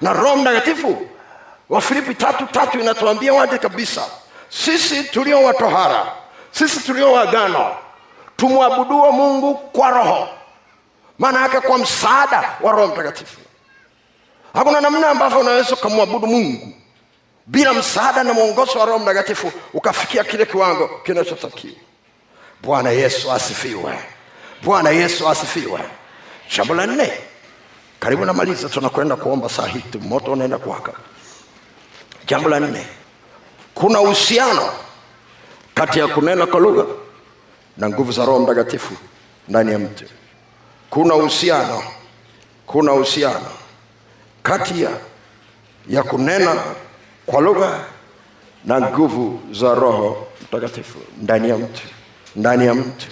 [0.00, 1.06] Na Roho Mtakatifu
[1.68, 4.02] wa Filipi tatu tatu inatuambia wazi kabisa,
[4.48, 6.06] sisi tulio watohara,
[6.52, 7.70] sisi tulio wagano,
[8.36, 10.28] tumwabuduo Mungu kwa Roho,
[11.18, 13.40] maana yake kwa msaada wa Roho Mtakatifu.
[14.54, 16.72] Hakuna namna ambavyo unaweza ukamwabudu Mungu
[17.46, 21.74] bila msaada na mwongozo wa Roho Mtakatifu ukafikia kile kiwango kinachotakiwa.
[22.62, 23.98] Bwana Yesu asifiwe.
[24.62, 25.80] Bwana Yesu asifiwe.
[26.56, 27.12] Jambo la nne,
[28.00, 30.92] karibu namaliza, tunakwenda kuomba saa hii moto unaenda kuwaka.
[32.26, 32.86] Jambo la nne,
[33.74, 34.72] kuna uhusiano
[35.74, 36.84] kati ya kunena kwa lugha
[37.76, 38.94] na nguvu za Roho Mtakatifu
[39.48, 40.04] ndani ya mtu.
[40.90, 41.82] Kuna uhusiano,
[42.66, 43.46] kuna uhusiano
[44.42, 44.86] kati
[45.88, 46.62] ya kunena
[47.26, 47.84] kwa lugha
[48.64, 51.82] na nguvu za Roho Mtakatifu ndani ya mtu,
[52.36, 53.06] ndani ya mtu.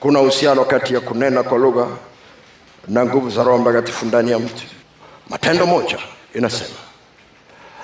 [0.00, 1.86] Kuna uhusiano kati ya kunena kwa lugha
[2.88, 4.64] na nguvu za Roho Mtakatifu ndani ya mtu.
[5.28, 5.98] Matendo moja
[6.34, 6.74] inasema,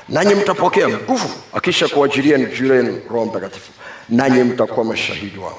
[0.09, 3.73] nanyi mtapokea nguvu akisha kuajilia juu yenu Roho Mtakatifu,
[4.09, 5.59] nanyi mtakuwa mashahidi wangu.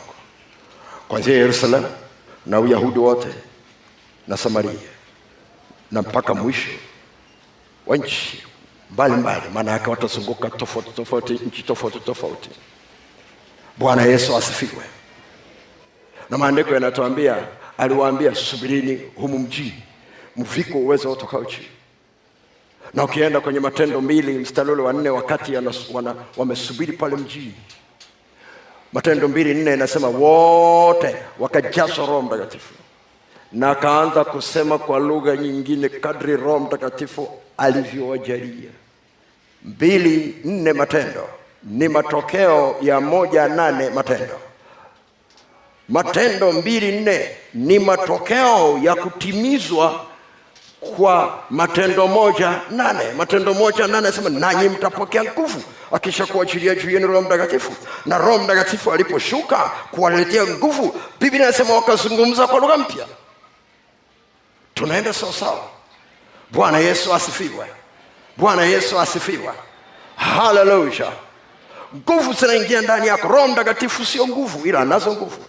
[1.08, 1.88] Kwanzia Yerusalemu
[2.46, 3.28] na Uyahudi wote
[4.28, 4.72] na Samaria
[5.91, 6.70] na mpaka mwisho
[7.88, 8.43] wa nchi
[8.91, 9.43] mbalimbali.
[9.54, 12.50] Maana yake watazunguka tofauti tofauti, nchi tofauti tofauti.
[13.78, 14.84] Bwana Yesu asifiwe
[16.30, 17.38] na maandiko yanatuambia
[17.78, 19.84] aliwaambia, subirini humu mjini
[20.36, 21.67] mviko uwezo utokao chini.
[22.93, 25.54] Na ukienda kwenye Matendo mbili mstari ule wa nne, wakati
[26.38, 27.54] wamesubiri pale mjini,
[28.93, 32.73] Matendo mbili nne inasema wote wakajazwa Roho Mtakatifu
[33.52, 38.70] na akaanza kusema kwa lugha nyingine kadri Roho Mtakatifu alivyowajalia.
[39.63, 41.30] mbili nne Matendo
[41.63, 44.39] ni matokeo ya moja nane Matendo
[45.89, 50.06] Matendo mbili nne ni matokeo ya kutimizwa
[50.98, 57.08] kwa Matendo moja nane Matendo moja nane asema nanyi mtapokea nguvu akisha kuachilia juu yenu
[57.08, 57.72] Roho Mtakatifu.
[58.06, 63.08] Na Roho Mtakatifu aliposhuka kuwaletea nguvu, Biblia inasema wakazungumza kwa lugha mpya.
[64.74, 65.63] Tunaenda sawasawa.
[66.52, 67.68] Bwana Yesu asifiwe.
[68.38, 69.54] Bwana Yesu asifiwe.
[70.16, 71.12] Haleluya.
[71.96, 73.28] Nguvu zinaingia ndani yako.
[73.28, 75.46] Roho Mtakatifu sio nguvu, ila anazo nguvu.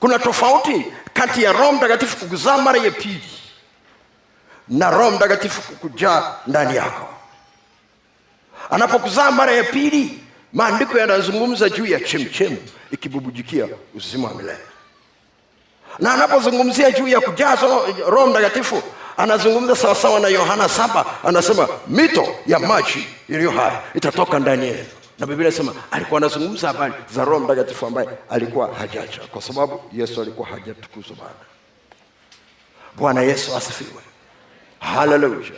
[0.00, 3.24] Kuna tofauti kati ya Roho Mtakatifu kukuzaa mara ya pili
[4.68, 7.08] na Roho Mtakatifu kukujaa ndani yako.
[8.70, 10.20] Anapokuzaa mara ya pili,
[10.52, 12.56] maandiko yanazungumza juu ya chemchemu
[12.90, 14.58] ikibubujikia uzima wa milele,
[15.98, 18.82] na anapozungumzia juu ya kujazwa Roho Mtakatifu
[19.16, 24.86] anazungumza sawasawa na Yohana saba, anasema mito ya maji iliyo hai itatoka ndani yenu
[25.18, 30.22] na Biblia inasema alikuwa anazungumza habari za Roho Mtakatifu ambaye alikuwa hajaja, kwa sababu Yesu
[30.22, 31.46] alikuwa hajatukuzwa bado.
[32.96, 34.02] Bwana Yesu asifiwe,
[34.80, 35.50] haleluya.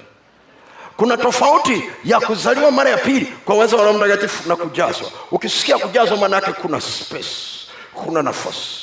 [0.97, 5.11] Kuna tofauti ya kuzaliwa mara ya pili kwa uwezo wa Roho Mtakatifu na kujazwa.
[5.31, 8.79] Ukisikia kujazwa, maana yake kuna space, kuna nafasi.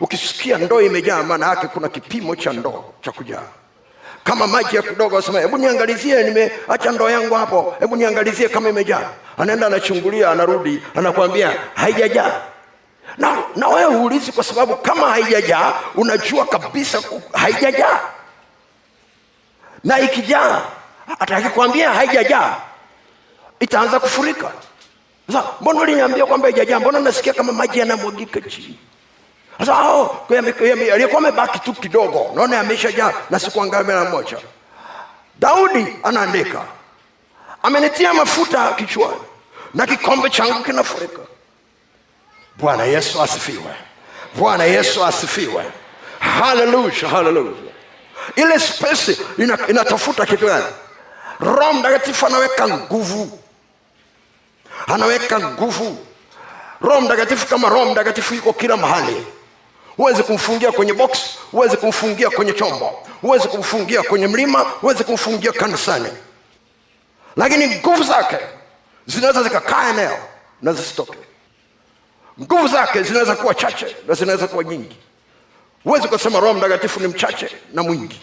[0.00, 3.42] Ukisikia ndoo imejaa, maana yake kuna kipimo cha ndoo cha kujaa
[4.26, 9.10] kama maji ya kidogo, asema hebu niangalizie, nimeacha ndoo yangu hapo, hebu niangalizie kama imejaa.
[9.38, 12.40] Anaenda anachungulia, anarudi, anakuambia haijajaa.
[13.18, 18.00] Na, na wewe huulizi kwa sababu kama haijajaa unajua kabisa haijajaa,
[19.84, 20.62] na ikijaa
[21.18, 22.56] atakikwambia haijajaa
[23.60, 24.50] itaanza kufurika.
[25.60, 26.80] Mbona uliniambia kwamba haijajaa?
[26.80, 28.78] Mbona nasikia kama maji yanamwagika chini?
[29.58, 30.26] Sasa hao
[30.92, 34.36] aliyekuwa amebaki tu kidogo, naona ameshajaa na sikuangalia mara moja.
[35.38, 36.62] Daudi anaandika,
[37.62, 39.20] amenitia mafuta kichwani
[39.74, 41.18] na kikombe changu kinafurika.
[42.56, 43.74] Bwana Yesu asifiwe!
[44.34, 45.64] Bwana Yesu asifiwe!
[46.20, 47.52] Haleluya, haleluya!
[48.36, 49.20] Ile spesi
[49.68, 50.64] inatafuta kitu gani?
[51.40, 53.38] Roho Mtakatifu anaweka nguvu,
[54.86, 56.06] anaweka nguvu.
[56.80, 59.26] Roho Mtakatifu kama Roho Mtakatifu yuko kila mahali
[59.96, 61.18] huwezi kumfungia kwenye box,
[61.50, 66.08] huwezi kumfungia kwenye chombo, huwezi kumfungia kwenye mlima, huwezi kumfungia kanisani,
[67.36, 68.36] lakini nguvu zake
[69.06, 70.18] zinaweza zikakaa eneo
[70.62, 71.18] na zisitoke.
[72.40, 74.96] Nguvu zake zinaweza kuwa chache na zinaweza kuwa nyingi.
[75.84, 78.20] Huwezi ukasema Roho Mtakatifu ni mchache na mwingi.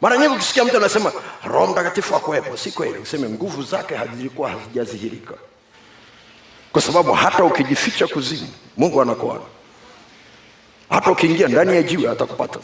[0.00, 1.12] Mara nyingi ukisikia mtu anasema
[1.44, 2.98] Roho Mtakatifu akuwepo, si kweli.
[2.98, 5.34] Useme nguvu zake hazilikuwa hazijadhihirika,
[6.72, 9.40] kwa sababu hata ukijificha kuzimu, Mungu anakuona
[10.92, 12.58] hata ukiingia ndani ya jiwe atakupata.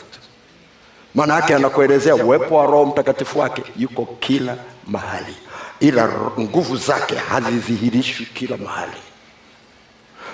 [1.14, 5.36] Maana yake anakuelezea uwepo wa Roho Mtakatifu wake yuko kila mahali,
[5.80, 6.08] ila
[6.40, 8.92] nguvu zake hazidhihirishwi kila mahali.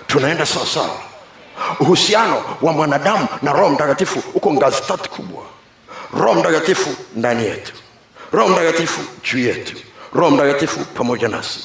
[0.06, 0.96] Tunaenda sawa sawa.
[1.80, 5.42] Uhusiano wa mwanadamu na Roho Mtakatifu uko ngazi tatu kubwa:
[6.18, 7.72] Roho Mtakatifu ndani yetu,
[8.32, 9.76] Roho Mtakatifu juu yetu,
[10.14, 11.60] Roho Mtakatifu pamoja nasi.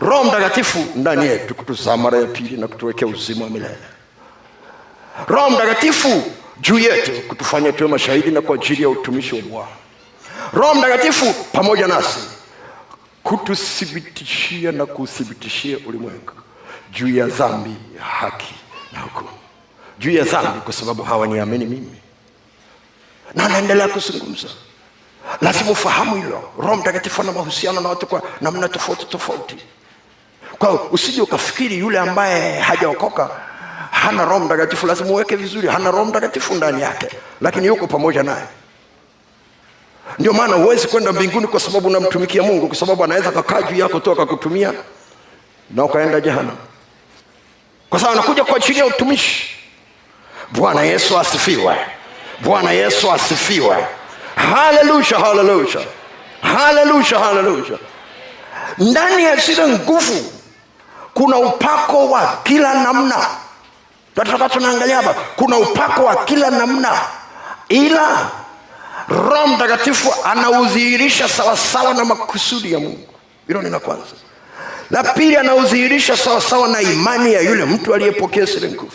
[0.00, 3.78] Roho Mtakatifu ndani yetu kutuzaa mara ya pili na kutuwekea uzima wa milele
[5.28, 6.22] Roho Mtakatifu
[6.60, 9.68] juu yetu kutufanya tuwe mashahidi na kwa ajili ya utumishi wa Bwana.
[10.52, 12.18] Roho Mtakatifu pamoja nasi
[13.22, 16.32] kututhibitishia na kuthibitishia ulimwengu
[16.92, 17.76] juu ya dhambi,
[18.20, 18.54] haki
[18.92, 19.28] na hukumu,
[19.98, 21.96] juu ya dhambi kwa sababu hawaniamini mimi,
[23.34, 24.48] na anaendelea kuzungumza.
[25.40, 26.50] Lazima ufahamu hilo.
[26.58, 29.56] Roho Mtakatifu ana mahusiano na watu kwa namna tofauti tofauti,
[30.58, 33.30] kwa usije ukafikiri yule ambaye hajaokoka
[33.94, 37.08] hana Roho Mtakatifu, lazima uweke vizuri, hana Roho Mtakatifu ndani yake,
[37.40, 38.44] lakini yuko pamoja naye.
[40.18, 44.00] Ndio maana huwezi kwenda mbinguni kwa sababu unamtumikia Mungu, kwa sababu anaweza kakaa juu yako
[44.00, 44.72] tu akakutumia
[45.70, 46.56] na ukaenda jehanamu,
[47.90, 49.50] kwa sababu anakuja kwa ajili ya utumishi.
[50.52, 51.76] Bwana Yesu asifiwe!
[52.40, 53.86] Bwana Yesu asifiwe!
[54.36, 55.80] Haleluya, haleluya,
[56.42, 57.78] haleluya, haleluya!
[58.78, 60.32] Ndani ya zile nguvu
[61.14, 63.26] kuna upako wa kila namna
[64.14, 66.92] tunataka tunaangalia hapa, kuna upako wa kila namna,
[67.68, 68.30] ila
[69.08, 73.06] Roho Mtakatifu anaudhihirisha sawasawa na makusudi ya Mungu.
[73.46, 74.04] Hilo ni la kwanza.
[74.90, 78.92] La pili, anaudhihirisha sawasawa na imani ya yule mtu aliyepokea zile nguvu.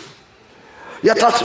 [1.02, 1.44] Ya tatu,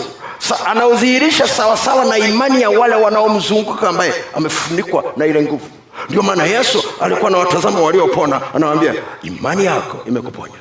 [0.65, 5.69] anaudhihirisha sawasawa na imani ya wale wanaomzunguka ambaye amefunikwa na ile nguvu.
[6.09, 10.55] Ndio maana Yesu alikuwa na watazama waliopona, anawaambia imani yako imekuponya.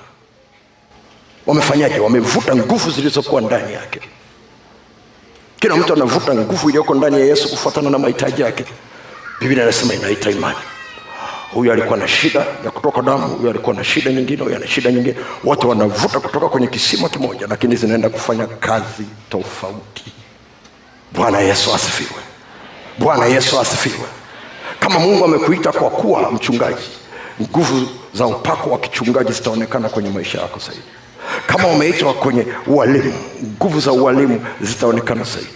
[1.47, 1.99] Wamefanyaje?
[2.01, 4.01] Wamevuta nguvu zilizokuwa ndani yake.
[5.61, 8.65] Kila mtu anavuta nguvu iliyoko ndani ya Yesu kufuatana na mahitaji yake.
[9.41, 10.59] Biblia inasema inaita imani.
[11.53, 14.93] Huyu alikuwa na shida ya kutoka damu, huyu alikuwa na shida nyingine, huyu ana shida
[14.93, 15.17] nyingine.
[15.45, 20.05] Wote wanavuta kutoka kwenye kisima kimoja, lakini zinaenda kufanya kazi tofauti.
[21.13, 22.21] Bwana Yesu asifiwe.
[22.99, 24.07] Bwana Yesu asifiwe.
[24.81, 26.89] Kama Mungu amekuita kwa kuwa mchungaji,
[27.43, 30.83] nguvu za upako wa kichungaji zitaonekana kwenye maisha yako zaidi.
[31.47, 33.15] Kama umeitwa kwenye ualimu,
[33.45, 35.49] nguvu za ualimu zitaonekana zaidi.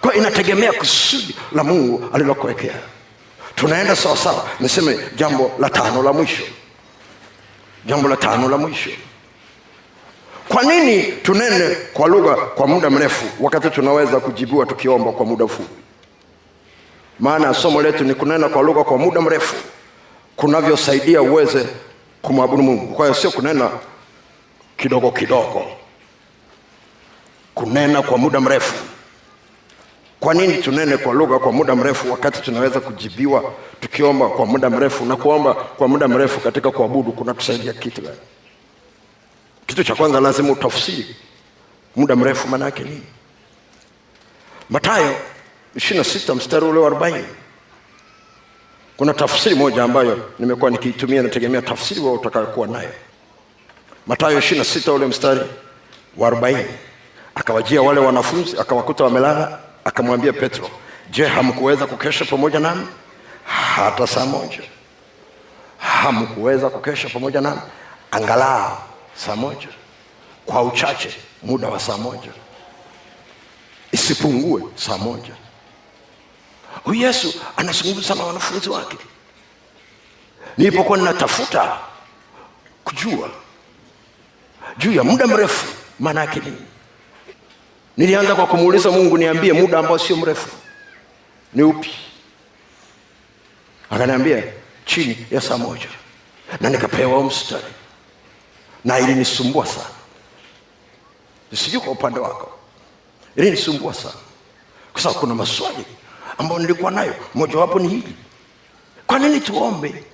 [0.00, 2.74] Kwa inategemea kusudi la Mungu alilokuwekea.
[3.54, 4.44] Tunaenda sawasawa.
[4.60, 6.42] Niseme jambo la tano la mwisho,
[7.86, 8.90] jambo la tano la mwisho.
[10.48, 15.68] Kwa nini tunene kwa lugha kwa muda mrefu wakati tunaweza kujibiwa tukiomba kwa muda mfupi?
[17.20, 19.54] Maana somo letu ni kunena kwa lugha kwa muda mrefu
[20.36, 21.66] kunavyosaidia uweze
[22.22, 22.94] kumwabudu Mungu.
[22.94, 23.70] Kwa hiyo sio kunena
[24.76, 25.64] kidogo kidogo,
[27.54, 28.74] kunena kwa muda mrefu.
[30.20, 35.04] Kwa nini tunene kwa lugha kwa muda mrefu wakati tunaweza kujibiwa tukiomba kwa muda mrefu?
[35.04, 38.16] Na kuomba kwa muda mrefu katika kuabudu kunatusaidia kitu gani?
[39.66, 41.16] Kitu cha kwanza lazima utafsiri
[41.96, 43.02] muda mrefu maana yake nini.
[44.70, 45.16] Mathayo
[45.76, 47.24] 26 mstari ule wa 40
[48.96, 52.90] kuna tafsiri moja ambayo nimekuwa nikiitumia, nategemea tafsiri wao utakayokuwa nayo.
[54.06, 55.40] Mathayo 26 ule mstari
[56.16, 56.64] wa 40,
[57.34, 60.70] akawajia wale wanafunzi akawakuta wamelala, akamwambia Petro,
[61.10, 62.86] je, hamkuweza kukesha pamoja nami
[63.44, 64.60] hata saa moja?
[65.78, 67.60] Hamkuweza kukesha pamoja nami
[68.10, 68.76] angalau
[69.14, 69.68] saa moja,
[70.46, 72.30] kwa uchache muda wa saa moja,
[73.92, 75.32] isipungue saa moja.
[76.84, 78.96] Huyu Yesu anazungumza na wanafunzi wake.
[80.58, 81.78] Nilipokuwa ninatafuta
[82.84, 83.30] kujua
[84.78, 85.66] juu ya muda mrefu.
[85.98, 86.62] Maana yake nini,
[87.96, 90.48] nilianza kwa kumuuliza Mungu, niambie muda ambao sio mrefu
[91.54, 91.90] ni upi?
[93.90, 94.42] Akaniambia
[94.84, 95.88] chini ya saa moja,
[96.60, 97.64] na nikapewa mstari.
[98.84, 99.90] Na ilinisumbua sana,
[101.54, 102.50] sijui kwa upande wako,
[103.36, 104.14] ilinisumbua sana.
[104.92, 105.84] Kwa sababu kuna maswali
[106.38, 108.14] ambayo nilikuwa nayo, mojawapo ni hili:
[109.06, 110.04] kwa nini tuombe?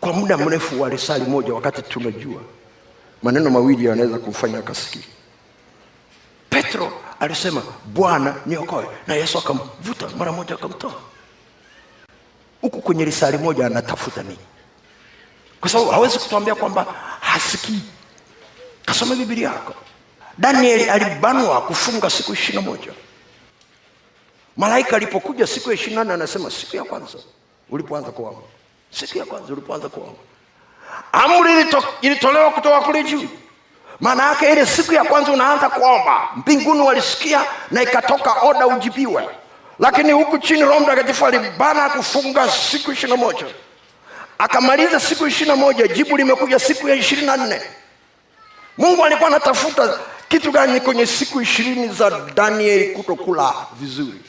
[0.00, 2.40] Kwa muda mrefu wa risali moja wakati tunajua
[3.22, 5.02] maneno mawili yanaweza kumfanya akasikia?
[6.50, 10.94] Petro alisema Bwana niokoe, na Yesu akamvuta mara moja akamtoa.
[12.60, 14.38] Huku kwenye risali moja anatafuta nini?
[15.60, 16.84] Kwa sababu hawezi kutuambia kwamba
[17.20, 17.80] hasikii.
[18.84, 19.74] Kasome Biblia yako.
[20.38, 22.92] Danieli alibanwa kufunga siku ishirini na moja.
[24.56, 27.18] Malaika alipokuja siku ya ishirini na nane anasema siku ya kwanza
[27.70, 28.40] ulipoanza kuomba,
[28.90, 30.18] siku ya kwanza ulipoanza kuomba,
[31.12, 33.28] amri ilito, ilitolewa kutoka kule juu.
[34.00, 39.28] Maana yake ile siku ya kwanza unaanza kuomba, mbinguni walisikia na ikatoka oda ujibiwe,
[39.78, 43.46] lakini huku chini Roho Mtakatifu alibana kufunga siku ishirini na moja
[44.38, 47.62] akamaliza siku ishirini na moja jibu limekuja siku ya ishirini na nne
[48.78, 54.20] Mungu alikuwa anatafuta kitu gani kwenye siku ishirini za Danieli kutokula vizuri?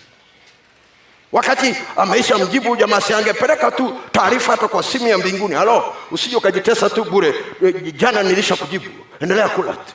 [1.31, 6.35] Wakati ameisha mjibu jamaa, si angepeleka tu taarifa hata kwa simu ya mbinguni, halo, usije
[6.35, 7.33] ukajitesa tu bure,
[7.95, 8.85] jana nilisha kujibu,
[9.19, 9.93] endelea kula tu.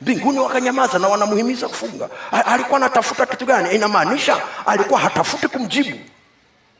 [0.00, 2.08] Mbinguni wakanyamaza na wanamuhimiza kufunga.
[2.46, 3.74] Alikuwa anatafuta kitu gani?
[3.74, 5.98] Inamaanisha alikuwa hatafuti kumjibu,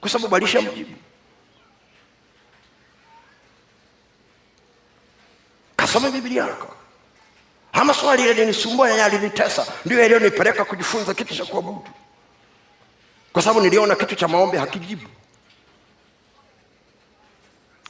[0.01, 0.90] kwa sababu alishamjibu.
[5.76, 6.74] Kasome Biblia yako.
[7.72, 11.84] Ama swali yalinisumbua yalinitesa, ndio yaliyonipeleka kujifunza kitu cha kuabudu,
[13.33, 15.09] kwa sababu niliona kitu cha maombi hakijibu.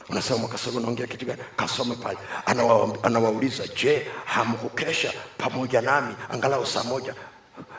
[0.09, 1.41] Unasema Kasoro, unaongea kitu gani?
[1.55, 2.17] Kasome pale.
[2.45, 7.15] Anawa, anawauliza je, hamkukesha pamoja nami angalau saa moja?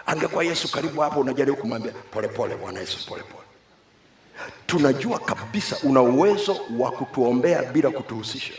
[0.07, 3.45] Angekuwa Yesu karibu hapo, unajaribu kumwambia polepole, Bwana Yesu, polepole.
[4.67, 8.53] Tunajua kabisa una uwezo wa kutuombea bila kutuhusisha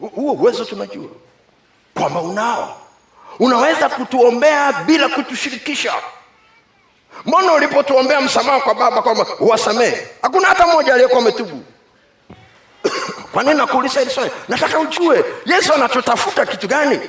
[0.00, 1.08] huo uwezo tunajua
[1.94, 2.80] kwamba unao,
[3.38, 5.92] unaweza kutuombea bila kutushirikisha.
[7.26, 11.62] Mbona ulipotuombea msamaha kwa Baba kwamba uwasamehe, hakuna hata mmoja aliyekuwa ametubu?
[13.32, 14.30] Kwa nini nakuuliza hili swali?
[14.48, 17.00] Nataka ujue Yesu anachotafuta kitu gani.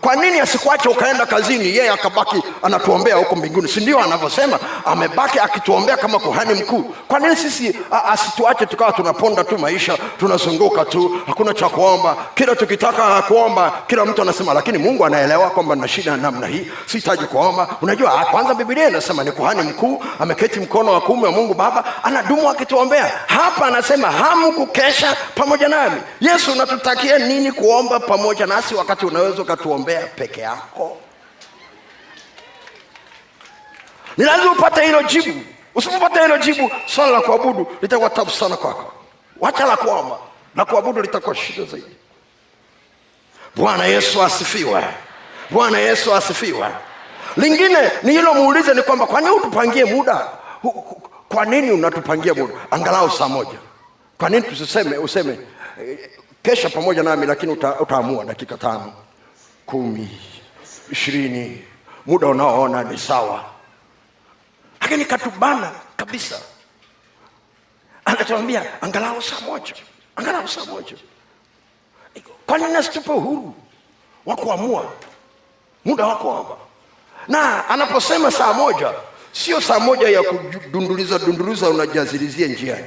[0.00, 3.68] Kwa nini asikuache ukaenda kazini, yeye akabaki anatuombea huko mbinguni?
[3.68, 6.94] Si ndio anavyosema, amebaki akituombea kama kuhani mkuu.
[7.08, 7.78] Kwa nini sisi
[8.12, 12.16] asituache tukawa tunaponda tu maisha, tunazunguka tu, hakuna cha kuomba?
[12.34, 17.24] Kila tukitaka kuomba, kila mtu anasema, lakini Mungu anaelewa kwamba na shida namna hii, sihitaji
[17.24, 17.68] kuomba.
[17.82, 22.50] Unajua, kwanza Biblia inasema ni kuhani mkuu, ameketi mkono wa kuume wa Mungu Baba, anadumu
[22.50, 23.12] akituombea.
[23.26, 25.16] Hapa anasema hamkukesha
[25.48, 26.02] pamoja nami.
[26.20, 30.96] Yesu, unatutakia nini kuomba pamoja nasi wakati unaweza ukatuombea peke yako?
[34.16, 35.40] Ni lazima upate hilo jibu.
[35.74, 38.92] Usipopata hilo jibu, swala la kuabudu litakuwa tabu sana kwako.
[39.40, 40.18] Wacha la kuomba
[40.54, 41.96] na kuabudu litakuwa shida zaidi.
[43.56, 44.84] Bwana Yesu asifiwe!
[45.50, 46.66] Bwana Yesu asifiwe!
[47.36, 50.26] Lingine ni hilo, muulize ni kwamba kwa nini utupangie muda?
[51.28, 53.58] Kwa nini unatupangia muda angalau saa moja?
[54.18, 55.38] Kwa nini tusiseme useme
[56.42, 58.92] kesha pamoja nami, lakini uta, utaamua dakika tano,
[59.66, 60.20] kumi,
[60.90, 61.64] ishirini,
[62.06, 63.44] muda unaoona ni sawa,
[64.80, 66.40] lakini katubana kabisa.
[68.04, 69.74] Anatuambia angalau saa moja,
[70.16, 70.96] angalau saa moja.
[72.46, 73.54] Kwa nini asitupe uhuru
[74.26, 74.92] wa kuamua
[75.84, 76.56] muda wako hapa?
[77.28, 78.92] Na anaposema saa moja,
[79.32, 82.86] sio saa moja ya kudunduliza dunduliza, unajazilizia njiani.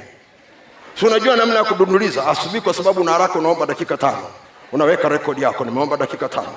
[1.00, 4.26] Si unajua namna ya kudunduliza asubuhi, kwa sababu una haraka, unaomba dakika tano,
[4.72, 6.52] unaweka rekodi yako, nimeomba dakika tano.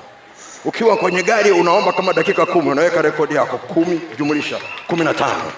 [0.65, 4.57] Ukiwa kwenye gari unaomba kama dakika kumi, unaweka rekodi yako kumi jumlisha
[4.87, 5.51] kumi na tano.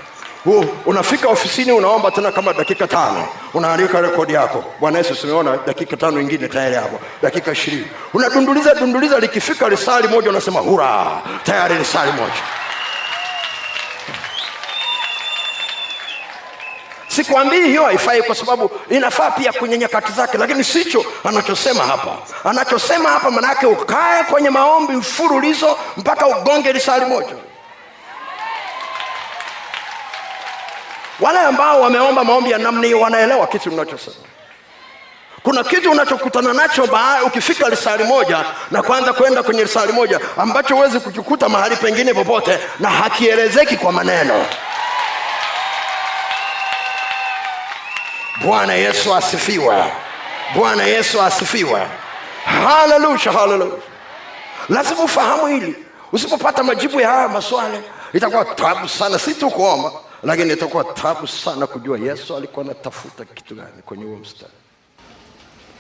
[0.46, 4.64] Uh, unafika ofisini unaomba tena kama dakika tano, unaandika rekodi yako.
[4.80, 10.30] Bwana Yesu, simeona dakika tano ingine tayari hapo, dakika ishirini unadunduliza dunduliza, likifika lisali moja
[10.30, 12.34] unasema hura, tayari lisali moja.
[17.18, 22.18] Sikwambii hiyo haifai, kwa sababu inafaa pia kwenye nyakati zake, lakini sicho anachosema hapa.
[22.44, 27.36] Anachosema hapa maana yake ukae kwenye maombi mfululizo mpaka ugonge lisali moja.
[31.20, 34.16] Wale ambao wameomba maombi ya namna hiyo wanaelewa kitu unachosema.
[35.44, 40.76] Kuna kitu unachokutana nacho baa ukifika lisali moja na kwanza kwenda kwenye lisali moja ambacho
[40.76, 44.46] huwezi kukikuta mahali pengine popote, na hakielezeki kwa maneno.
[48.46, 49.92] Bwana Yesu asifiwa,
[50.56, 51.88] Bwana Yesu asifiwa.
[52.46, 53.72] Haleluya, haleluya!
[54.70, 55.76] Lazima ufahamu hili.
[56.12, 57.78] Usipopata majibu ya haya maswali
[58.14, 59.92] itakuwa tabu sana, si tu kuomba
[60.24, 64.52] lakini itakuwa tabu sana kujua Yesu alikuwa anatafuta kitu gani kwenye huo mstari.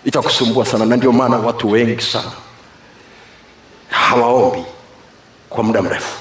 [0.05, 2.31] Itakusumbua sana, na ndio maana watu wengi sana
[3.89, 4.65] hawaombi
[5.49, 6.17] kwa muda mrefu,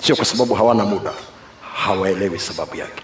[0.00, 1.12] sio kwa sababu hawana muda,
[1.74, 3.02] hawaelewi sababu yake.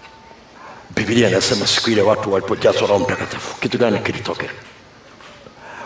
[0.95, 4.49] Biblia inasema siku ile watu walipojazwa Roho Mtakatifu, kitu gani kilitokea?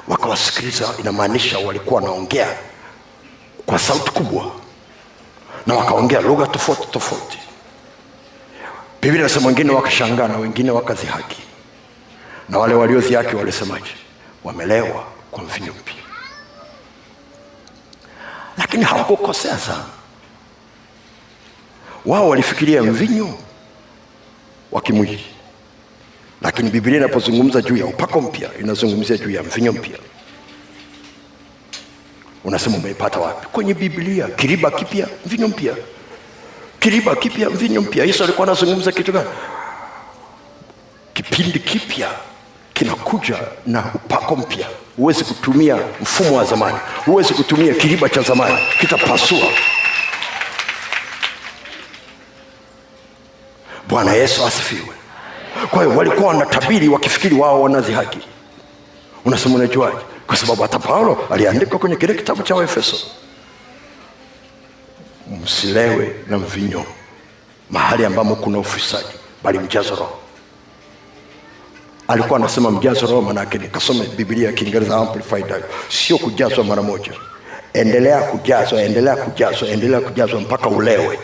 [0.08, 0.94] Wakawasikiliza.
[1.00, 2.58] Inamaanisha walikuwa wanaongea
[3.66, 4.52] kwa sauti kubwa
[5.68, 7.38] na wakaongea lugha tofauti tofauti
[9.02, 11.42] Biblia inasema wengine wakashangaa na wengine wakazihaki,
[12.50, 13.92] na wale waliozihaki walisemaje?
[14.44, 15.96] Wamelewa kwa mvinyo mpya.
[18.58, 19.86] Lakini hawakukosea sana,
[22.06, 23.38] wao walifikiria mvinyo
[24.72, 25.26] wa kimwili,
[26.42, 29.98] lakini Biblia inapozungumza juu ya upako mpya inazungumzia juu ya mvinyo mpya.
[32.44, 33.48] Unasema umeipata wapi?
[33.48, 34.28] Kwenye Biblia.
[34.28, 35.76] Kiriba kipya, mvinyo mpya
[36.86, 38.06] kiriba kipya, mvinyo mpya.
[38.06, 39.30] Yesu alikuwa anazungumza kitu gani?
[41.14, 42.10] Kipindi kipya
[42.74, 43.36] kinakuja
[43.66, 44.68] na upako mpya.
[44.98, 49.48] Huwezi kutumia mfumo wa zamani, huwezi kutumia kiriba cha zamani, kitapasua.
[53.96, 54.96] Bwana Yesu asifiwe.
[55.72, 58.20] Kwa hiyo walikuwa wanatabiri wakifikiri wao wanazihaki.
[59.26, 59.98] Unasema unajuaje?
[60.28, 62.98] Kwa sababu hata Paulo aliandika kwenye kile kitabu cha Waefeso
[65.44, 66.86] msilewe na mvinyo
[67.70, 69.08] mahali ambamo kuna ufisadi,
[69.44, 70.20] bali mjazo Roho.
[72.08, 77.12] Alikuwa anasema mjazo Roho, manake nikasome Biblia ya Kiingereza Amplified, sio kujazwa mara moja.
[77.74, 81.20] Endelea kujazwa, endelea kujazwa, endelea kujazwa mpaka ulewe.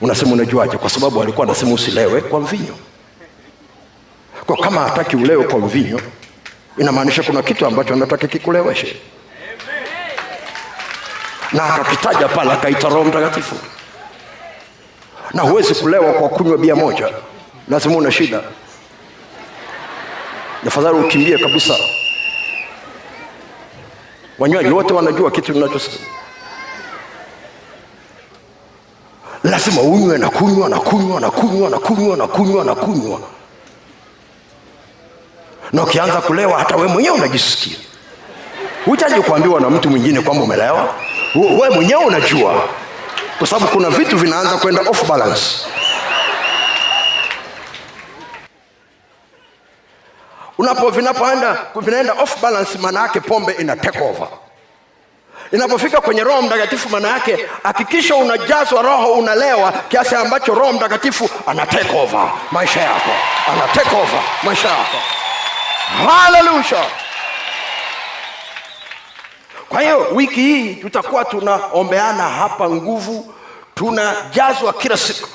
[0.00, 0.76] Unasema unajuaje?
[0.76, 2.74] Kwa sababu alikuwa anasema usilewe kwa mvinyo.
[4.46, 6.00] Kwa kama hataki ulewe kwa mvinyo,
[6.78, 8.96] inamaanisha kuna kitu ambacho anataka kikuleweshe
[11.52, 13.54] na akakitaja pale, akaita Roho Mtakatifu.
[15.34, 17.08] Na huwezi kulewa kwa kunywa bia moja,
[17.68, 18.40] lazima una shida.
[20.66, 21.74] Afadhali ukimbie kabisa.
[24.38, 25.96] Wanywaji wote wanajua kitu ninachosema.
[29.44, 33.20] Lazima unywe na kunywa na kunywa na kunywa na kunywa na kunywa na kunywa,
[35.72, 37.76] na ukianza kulewa hata we mwenyewe unajisikia.
[38.84, 40.94] Hutaji kuambiwa na mtu mwingine kwamba umelewa
[41.60, 42.68] we mwenyewe unajua,
[43.38, 45.42] kwa sababu kuna vitu vinaanza kwenda off balance.
[50.58, 54.28] Unapo vinapoenda vinaenda off balance, maana yake pombe ina take over.
[55.52, 61.66] Inapofika kwenye Roho Mtakatifu, maana yake hakikisha unajazwa Roho, unalewa kiasi ambacho Roho Mtakatifu ana
[61.66, 63.10] take over maisha yako,
[63.52, 64.96] ana take over maisha yako.
[66.08, 66.84] Haleluya!
[69.68, 73.34] Kwa hiyo wiki hii tutakuwa tunaombeana hapa nguvu,
[73.74, 75.28] tunajazwa kila siku.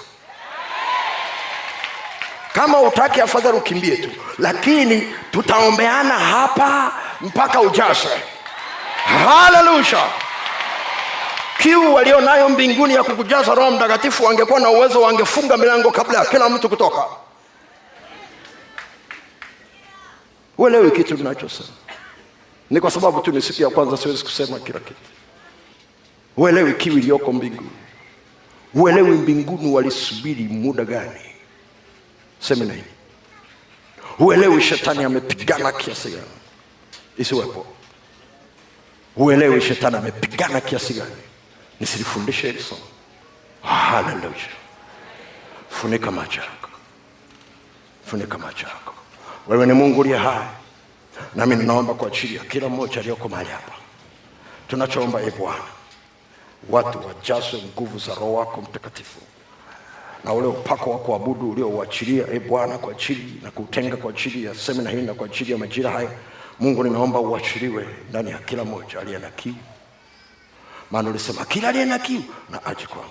[2.54, 4.10] Kama utaki, afadhali ukimbie tu,
[4.40, 6.92] lakini tutaombeana hapa
[7.22, 8.22] mpaka ujazwe.
[9.06, 10.04] Haleluya!
[11.58, 16.26] Kiu walio nayo mbinguni ya kukujaza Roho Mtakatifu, wangekuwa na uwezo, wangefunga milango kabla ya
[16.26, 17.06] kila mtu kutoka.
[20.58, 21.70] Uelewi kitu ninachosema?
[22.70, 25.00] ni kwa sababu tu ni siku ya kwanza, siwezi kusema kila kitu.
[26.38, 27.70] Uelewi kiu iliyoko mbinguni,
[28.74, 31.20] uelewi mbinguni walisubiri muda gani
[32.40, 32.84] semina hii,
[34.20, 36.24] uelewi shetani amepigana kiasi gani
[37.18, 37.66] isiwepo,
[39.18, 41.16] uelewi shetani amepigana kiasi gani
[41.80, 42.82] nisilifundishe hili somo.
[43.62, 44.34] Haleluya!
[45.70, 46.70] Funika macho yako,
[48.06, 48.94] funika macho yako.
[49.48, 50.48] Wewe ni Mungu uliye hai,
[51.36, 53.72] nami ninaomba kwa ajili ya kila mmoja aliyoko mahali hapa.
[54.68, 55.64] Tunachoomba e Bwana,
[56.70, 59.20] watu wajazwe nguvu za Roho wako Mtakatifu
[60.24, 64.56] na ule upako wa kuabudu uliouachilia e Bwana kwa ajili na kutenga kwa ajili ya
[64.56, 66.10] semina hii na kwa ajili ya majira haya.
[66.60, 69.56] Mungu, ninaomba uachiliwe ndani ya kila mmoja aliye na kiu,
[70.92, 73.10] maana ulisema kila aliye na kiu na aje kwangu.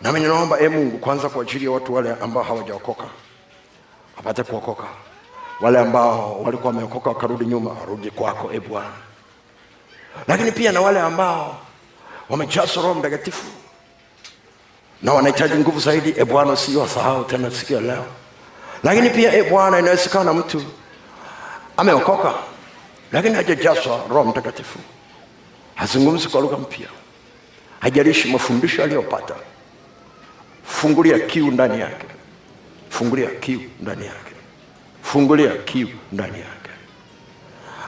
[0.00, 3.04] Nami ninaomba e Mungu, kwanza kwa ajili watu wale ambao hawajaokoka
[4.16, 4.84] wapate kuokoka,
[5.60, 8.92] wale ambao walikuwa wameokoka wakarudi nyuma warudi kwako e Bwana,
[10.28, 11.60] lakini pia na wale ambao
[12.28, 13.46] wamejazwa Roho Mtakatifu
[15.02, 16.14] na wanahitaji nguvu zaidi.
[16.16, 18.04] E Bwana, usiwasahau tena siku ya leo.
[18.84, 20.62] Lakini pia e Bwana, inawezekana mtu
[21.80, 22.34] ameokoka.
[23.12, 24.78] Lakini hajajazwa Roho Mtakatifu,
[25.74, 26.88] hazungumzi kwa lugha mpya,
[27.80, 29.34] hajalishi mafundisho aliyopata.
[30.64, 32.06] Fungulia kiu ndani yake,
[32.90, 34.32] fungulia kiu ndani yake,
[35.02, 36.70] fungulia kiu ndani yake,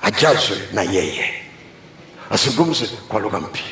[0.02, 1.34] ajazwe na yeye,
[2.30, 3.62] azungumze kwa lugha mpya.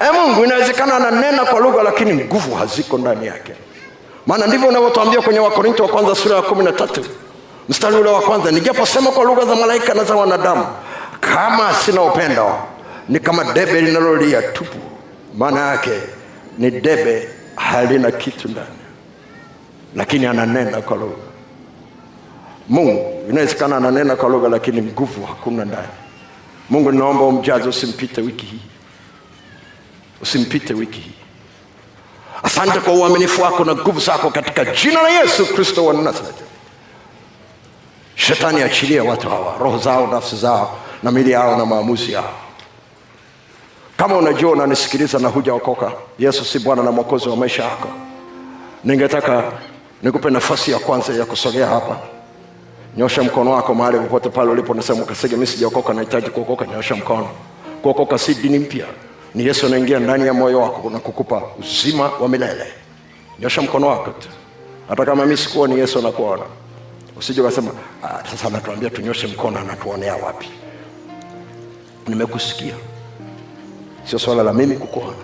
[0.00, 3.52] E Mungu, inawezekana ananena kwa lugha lakini nguvu haziko ndani yake,
[4.26, 7.04] maana ndivyo unavyotuambia kwenye Wakorinto wa kwanza sura ya kumi na tatu
[7.68, 10.66] mstari ule wa kwanza, nijaposema kwa lugha za malaika na za wanadamu,
[11.20, 12.54] kama sina upendo,
[13.08, 14.78] ni kama debe linalolia tupu.
[15.34, 15.90] Maana yake
[16.58, 18.66] ni debe halina kitu ndani,
[19.94, 21.16] lakini ananena kwa lugha.
[22.68, 25.88] Mungu inawezekana ananena kwa lugha lakini nguvu hakuna ndani.
[26.70, 28.60] Mungu, ninaomba umjaze, usimpite wiki hii
[30.22, 31.12] usimpite wiki hii.
[32.42, 36.42] Asante kwa uaminifu wako na nguvu zako katika jina la Yesu Kristo wa Nazareti.
[38.26, 42.30] Shetani, achilie watu hawa roho zao, nafsi zao na mili yao na maamuzi yao.
[43.96, 47.88] Kama unajua unanisikiliza na hujaokoka, Yesu si Bwana na Mwokozi wa maisha yako,
[48.84, 49.44] ningetaka
[50.02, 51.96] nikupe nafasi ya kwanza ya kusogea hapa.
[52.96, 56.66] Nyosha mkono wako mahali popote pale ulipo, nasema Kasege, mimi sijaokoka, nahitaji kuokoka.
[56.66, 57.28] Nyosha mkono.
[57.82, 58.86] Kuokoka si dini mpya
[59.34, 62.66] ni Yesu anaingia ndani ya moyo wako na kukupa uzima wa milele.
[63.40, 64.28] Nyosha mkono wako tu,
[64.88, 66.42] hata kama mimi sikuwa ni Yesu anakuona.
[67.18, 67.70] Usije ukasema
[68.02, 70.48] ah, sasa anatuambia tunyoshe mkono, anatuonea wapi?
[72.08, 72.74] Nimekusikia.
[74.04, 75.16] Sio swala la mimi kukuona,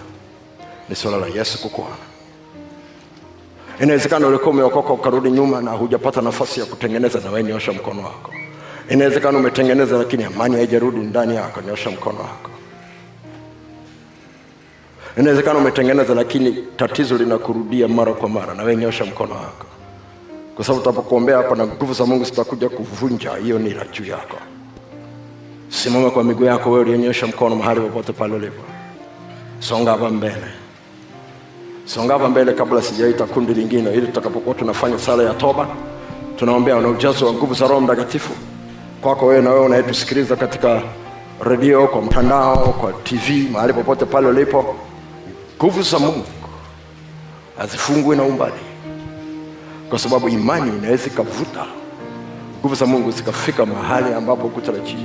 [0.88, 1.96] ni swala la Yesu kukuona.
[3.80, 8.32] Inawezekana ulikuwa umeokoka ukarudi nyuma na hujapata nafasi ya kutengeneza, na wewe nyosha mkono wako.
[8.90, 12.50] Inawezekana umetengeneza lakini amani haijarudi ndani yako, nyosha mkono wako.
[15.18, 19.66] Inawezekana umetengeneza lakini tatizo linakurudia mara kwa mara, na wewe nyosha mkono wako,
[20.56, 24.36] kwa sababu tutapokuombea hapa na nguvu za Mungu zitakuja kuvunja hiyo nira juu yako.
[25.68, 28.62] Simama kwa miguu yako, wewe ulionyosha mkono mahali popote pale ulipo.
[29.58, 30.46] Songa hapa mbele,
[31.84, 35.68] songa hapa mbele, kabla sijaita kundi lingine, ili tutakapokuwa tunafanya sala ya toba,
[36.36, 38.32] tunaombea na ujazo wa nguvu za Roho Mtakatifu
[39.00, 40.82] kwako wewe na wewe unayetusikiliza katika
[41.40, 44.76] redio, kwa mtandao, kwa TV, mahali popote pale ulipo
[45.56, 46.24] nguvu za Mungu
[47.58, 48.52] hazifungwi na umbali,
[49.92, 51.64] kwa sababu imani inaweza ikavuta
[52.60, 54.96] nguvu za Mungu zikafika mahali ambapo kutarajia.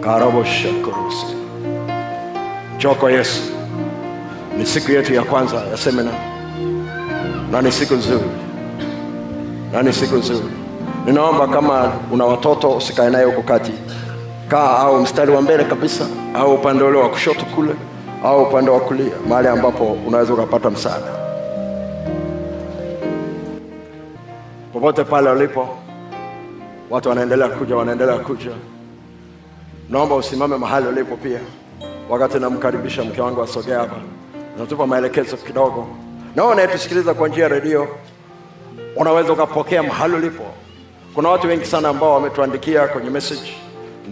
[0.00, 1.26] karaboshakoros
[2.78, 3.42] choko Yesu,
[4.58, 6.10] ni siku yetu ya kwanza ya semina
[7.50, 8.24] na ni siku nzuri,
[9.72, 10.48] na ni siku nzuri.
[11.06, 13.72] Ninaomba kama una watoto usikae naye huko kati,
[14.48, 17.74] kaa au mstari wa mbele kabisa, au upande ule wa kushoto kule
[18.24, 21.25] au upande wa kulia, mahali ambapo unaweza ukapata msaada.
[24.76, 25.68] Popote pale walipo
[26.90, 28.50] watu wanaendelea kuja, wanaendelea kuja.
[29.90, 31.40] Naomba usimame mahali ulipo pia,
[32.08, 33.96] wakati namkaribisha mke wangu asogea hapa,
[34.58, 35.86] natupa maelekezo kidogo.
[36.34, 37.88] Na wewe unayetusikiliza kwa njia ya redio,
[38.96, 40.44] unaweza ukapokea mahali ulipo.
[41.14, 43.52] Kuna watu wengi sana ambao wametuandikia kwenye message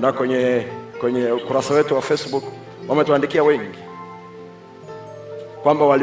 [0.00, 0.66] na kwenye
[1.00, 2.44] kwenye ukurasa wetu wa Facebook,
[2.88, 3.78] wametuandikia wengi
[5.62, 5.98] kwamba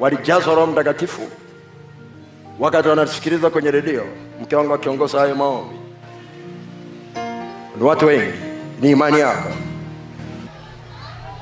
[0.00, 1.22] walijazwa Roho Mtakatifu
[2.58, 4.04] wakati wanasikiliza kwenye redio,
[4.42, 5.76] mke wangu akiongoza hayo maombi.
[7.76, 8.38] Ni watu wengi,
[8.80, 9.48] ni imani yako.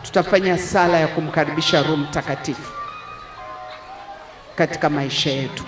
[0.02, 2.72] tutafanya sala ya kumkaribisha Roho Mtakatifu
[4.56, 5.64] katika maisha yetu,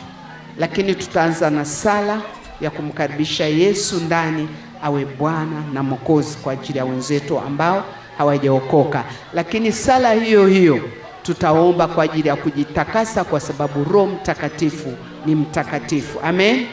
[0.58, 2.20] lakini tutaanza na sala
[2.60, 4.48] ya kumkaribisha Yesu ndani
[4.82, 7.84] awe Bwana na Mwokozi kwa ajili ya wenzetu ambao
[8.18, 9.04] hawajaokoka.
[9.34, 10.80] Lakini sala hiyo hiyo
[11.22, 14.92] tutaomba kwa ajili ya kujitakasa, kwa sababu Roho Mtakatifu
[15.26, 16.20] ni mtakatifu.
[16.22, 16.66] Amen,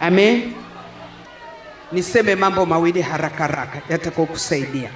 [0.00, 0.52] amen.
[1.92, 4.90] Niseme mambo mawili haraka haraka yatakokusaidia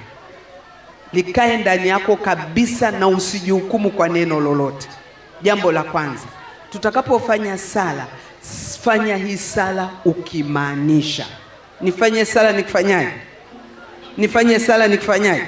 [1.13, 4.87] likae ndani yako kabisa, na usijihukumu kwa neno lolote.
[5.41, 6.23] Jambo la kwanza,
[6.71, 8.07] tutakapofanya sala,
[8.83, 11.25] fanya hii sala ukimaanisha.
[11.81, 13.11] Nifanye sala nikifanyaje?
[14.17, 15.43] Nifanye sala nikifanyaje?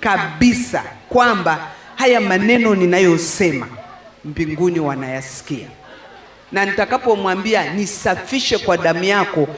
[0.00, 1.58] Kabisa kwamba
[1.96, 3.66] haya maneno ninayosema
[4.24, 5.68] mbinguni wanayasikia,
[6.52, 9.48] na nitakapomwambia nisafishe kwa damu yako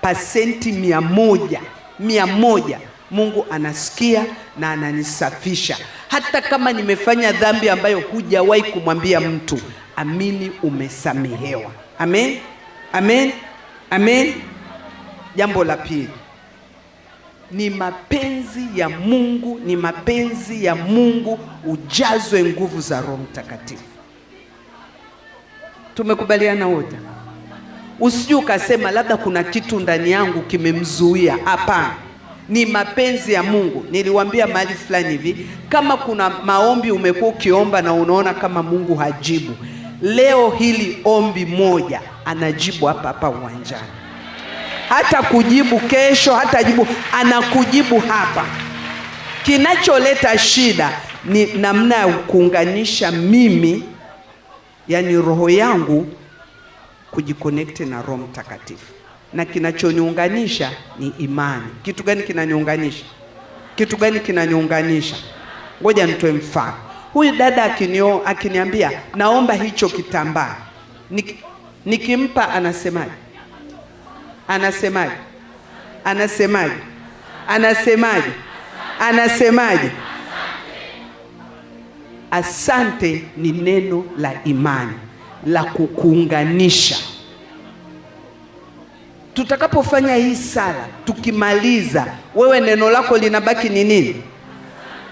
[0.00, 1.60] pasenti mia moja
[1.98, 2.78] mia moja
[3.10, 4.24] Mungu anasikia
[4.58, 5.76] na ananisafisha,
[6.08, 9.60] hata kama nimefanya dhambi ambayo hujawahi kumwambia mtu.
[9.96, 11.70] Amini, umesamehewa.
[11.98, 12.38] Amen,
[12.92, 13.32] amen,
[13.90, 14.34] amen.
[15.36, 16.08] Jambo la pili
[17.50, 23.82] ni mapenzi ya Mungu, ni mapenzi ya Mungu ujazwe nguvu za Roho Mtakatifu.
[25.94, 26.96] Tumekubaliana wote?
[28.00, 31.38] Usijui ukasema labda kuna kitu ndani yangu kimemzuia.
[31.44, 31.90] Hapana,
[32.48, 33.86] ni mapenzi ya Mungu.
[33.90, 39.52] Niliwaambia mahali fulani hivi, kama kuna maombi umekuwa ukiomba na unaona kama Mungu hajibu,
[40.02, 43.88] leo hili ombi moja anajibu hapa hapa uwanjani.
[44.88, 48.44] Hata kujibu kesho, hata jibu, anakujibu hapa.
[49.44, 50.92] Kinacholeta shida
[51.24, 53.82] ni namna ya kuunganisha mimi,
[54.88, 56.06] yani roho yangu
[57.10, 58.92] kujikonekti na Roho Mtakatifu
[59.32, 61.66] na kinachoniunganisha ni imani.
[61.82, 63.04] Kitu gani kinaniunganisha?
[63.76, 65.16] Kitu gani kinaniunganisha?
[65.82, 66.74] Ngoja nitoe mfano.
[67.12, 70.56] Huyu dada akinio, akiniambia naomba hicho kitambaa,
[71.10, 71.36] Nik,
[71.86, 73.10] nikimpa anasemaje?
[74.48, 75.12] Anasemaje?
[76.04, 76.74] Anasemaje?
[77.48, 78.30] Anasemaje?
[79.00, 79.90] Anasemaje?
[82.34, 84.92] Asante ni neno la imani
[85.46, 86.96] la kukuunganisha
[89.34, 94.16] tutakapofanya hii sala tukimaliza, wewe neno lako linabaki ni nini?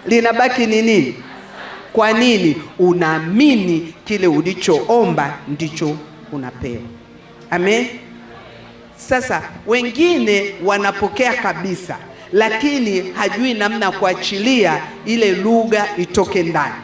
[0.07, 1.15] Linabaki ni nini?
[1.93, 2.57] Kwa nini?
[2.79, 5.97] Unaamini kile ulichoomba ndicho
[6.33, 6.83] unapewa.
[7.51, 7.87] Amen.
[8.97, 11.97] Sasa wengine wanapokea kabisa,
[12.33, 16.75] lakini hajui namna ya kuachilia ile lugha itoke ndani.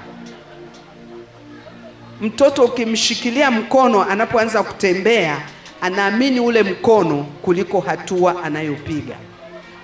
[2.21, 5.37] Mtoto ukimshikilia mkono anapoanza kutembea
[5.81, 9.15] anaamini ule mkono kuliko hatua anayopiga.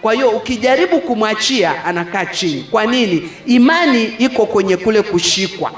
[0.02, 2.66] Kwa hiyo ukijaribu kumwachia anakaa chini.
[2.70, 3.30] Kwa nini?
[3.46, 5.72] Imani iko kwenye kule kushikwa.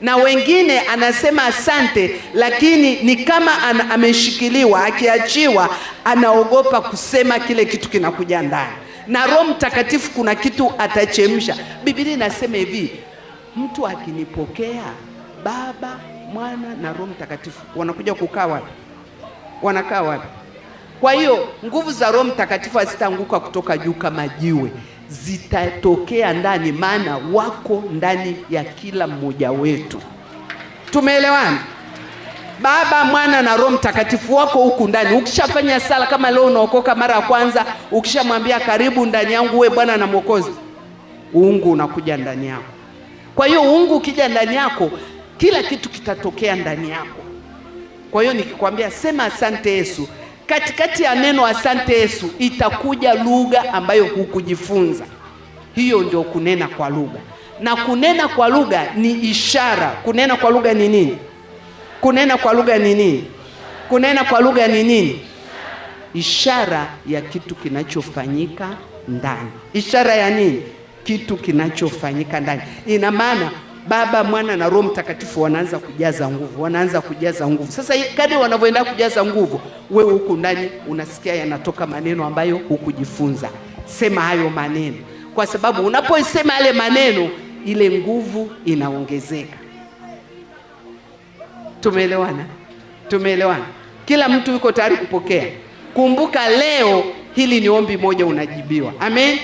[0.00, 5.68] Na wengine anasema asante, lakini ni kama an, ameshikiliwa, akiachiwa
[6.04, 8.72] anaogopa kusema kile kitu kinakuja ndani.
[9.06, 11.56] Na Roho Mtakatifu kuna kitu atachemsha.
[11.84, 12.90] Biblia inasema hivi,
[13.56, 14.82] mtu akinipokea,
[15.44, 15.98] Baba,
[16.32, 18.70] Mwana na Roho Mtakatifu wanakuja kukaa wapi?
[19.62, 20.26] wanakaa wapi?
[21.00, 24.70] Kwa hiyo nguvu za Roho Mtakatifu hazitaanguka kutoka juu kama jiwe,
[25.08, 30.00] zitatokea ndani, maana wako ndani ya kila mmoja wetu.
[30.90, 31.58] Tumeelewana?
[32.60, 35.16] Baba, Mwana na Roho Mtakatifu wako huku ndani.
[35.16, 40.06] Ukishafanya sala kama leo unaokoka mara ya kwanza, ukishamwambia karibu ndani yangu, we Bwana na
[40.06, 40.50] Mwokozi,
[41.34, 42.64] uungu unakuja ndani yako.
[43.34, 44.90] Kwa hiyo uungu ukija ndani yako,
[45.42, 47.22] kila kitu kitatokea ndani yako.
[48.10, 50.08] Kwa hiyo nikikwambia sema asante Yesu,
[50.46, 55.04] katikati ya neno asante Yesu itakuja lugha ambayo hukujifunza.
[55.74, 57.18] Hiyo ndio kunena kwa lugha,
[57.60, 59.88] na kunena kwa lugha ni ishara.
[59.90, 61.18] Kunena kwa lugha ni nini?
[62.00, 63.24] Kunena kwa lugha ni nini?
[63.88, 65.20] Kunena kwa lugha ni nini?
[66.14, 68.68] Ishara ya kitu kinachofanyika
[69.08, 69.50] ndani.
[69.72, 70.62] Ishara ya nini?
[71.04, 72.62] Kitu kinachofanyika ndani.
[72.86, 73.50] Ina maana
[73.88, 77.72] Baba, Mwana na Roho Mtakatifu wanaanza kujaza nguvu, wanaanza kujaza nguvu.
[77.72, 79.60] Sasa kadri wanavyoenda kujaza nguvu,
[79.90, 83.48] wewe huku ndani unasikia yanatoka maneno ambayo hukujifunza.
[83.86, 84.96] Sema hayo maneno,
[85.34, 87.28] kwa sababu unapoisema yale maneno,
[87.66, 89.56] ile nguvu inaongezeka.
[91.80, 92.44] Tumeelewana?
[93.08, 93.64] Tumeelewana?
[94.04, 95.44] Kila mtu yuko tayari kupokea.
[95.94, 97.04] Kumbuka leo
[97.34, 98.92] hili ni ombi moja, unajibiwa.
[99.00, 99.38] Amen.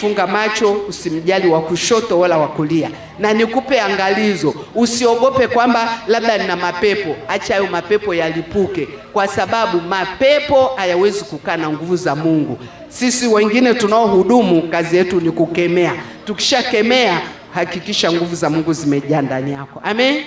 [0.00, 6.56] Funga macho, usimjali wa kushoto wala wa kulia, na nikupe angalizo, usiogope kwamba labda nina
[6.56, 7.16] mapepo.
[7.28, 12.58] Acha hayo mapepo yalipuke, kwa sababu mapepo hayawezi kukaa na nguvu za Mungu.
[12.88, 15.92] Sisi wengine tunaohudumu, kazi yetu ni kukemea.
[16.24, 17.20] Tukishakemea,
[17.54, 19.80] hakikisha nguvu za Mungu zimejaa ndani yako.
[19.84, 20.24] Amen,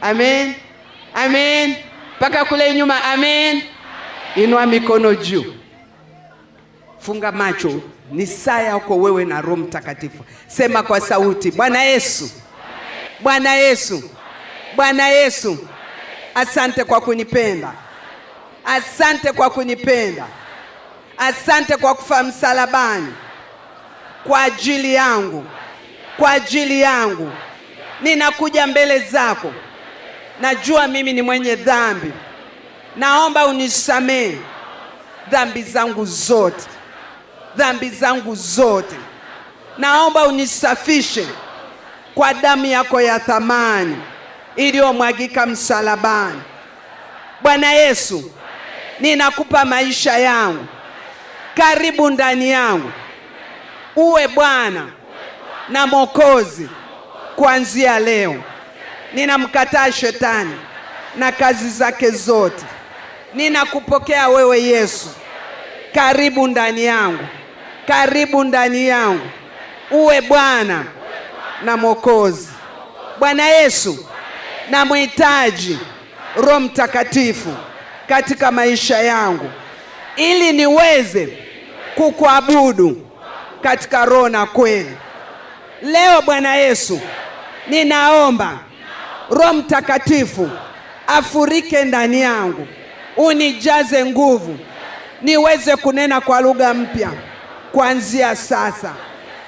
[0.00, 0.54] amen,
[1.14, 1.74] amen,
[2.16, 3.04] mpaka kule nyuma.
[3.04, 3.62] Amen.
[4.36, 5.44] Inua mikono juu,
[6.98, 7.80] funga macho.
[8.10, 10.24] Ni saa yako wewe na Roho Mtakatifu.
[10.46, 12.30] Sema kwa sauti, Bwana Yesu,
[13.20, 14.10] Bwana Yesu,
[14.76, 15.58] Bwana Yesu,
[16.34, 17.72] asante kwa kunipenda,
[18.64, 20.26] asante kwa kunipenda,
[21.18, 23.14] asante kwa kufa msalabani.
[24.26, 25.44] Kwa ajili yangu,
[26.16, 27.32] kwa ajili yangu.
[28.00, 29.52] Ninakuja mbele zako,
[30.40, 32.12] najua mimi ni mwenye dhambi,
[32.96, 34.38] naomba unisamehe
[35.30, 36.64] dhambi zangu zote,
[37.56, 38.96] dhambi zangu zote.
[39.78, 41.26] Naomba unisafishe
[42.14, 43.96] kwa damu yako ya thamani
[44.56, 46.42] iliyomwagika msalabani.
[47.40, 48.32] Bwana Yesu,
[49.00, 50.66] ninakupa maisha yangu,
[51.56, 52.90] karibu ndani yangu,
[53.96, 54.86] uwe Bwana
[55.68, 56.68] na Mwokozi
[57.36, 58.42] kuanzia leo.
[59.14, 60.54] Ninamkataa shetani
[61.16, 62.64] na kazi zake zote.
[63.34, 65.08] Ninakupokea wewe Yesu,
[65.94, 67.24] karibu ndani yangu,
[67.88, 69.26] karibu ndani yangu,
[69.90, 70.84] uwe Bwana
[71.64, 72.48] na Mwokozi.
[73.18, 74.06] Bwana Yesu,
[74.70, 75.78] namhitaji
[76.36, 77.54] Roho Mtakatifu
[78.08, 79.50] katika maisha yangu
[80.16, 81.28] ili niweze
[81.94, 83.02] kukuabudu
[83.62, 84.96] katika roho na kweli.
[85.82, 87.00] Leo Bwana Yesu,
[87.68, 88.58] ninaomba
[89.30, 90.50] Roho Mtakatifu
[91.06, 92.66] afurike ndani yangu,
[93.16, 94.58] unijaze nguvu,
[95.22, 97.10] niweze kunena kwa lugha mpya
[97.72, 98.92] kuanzia sasa.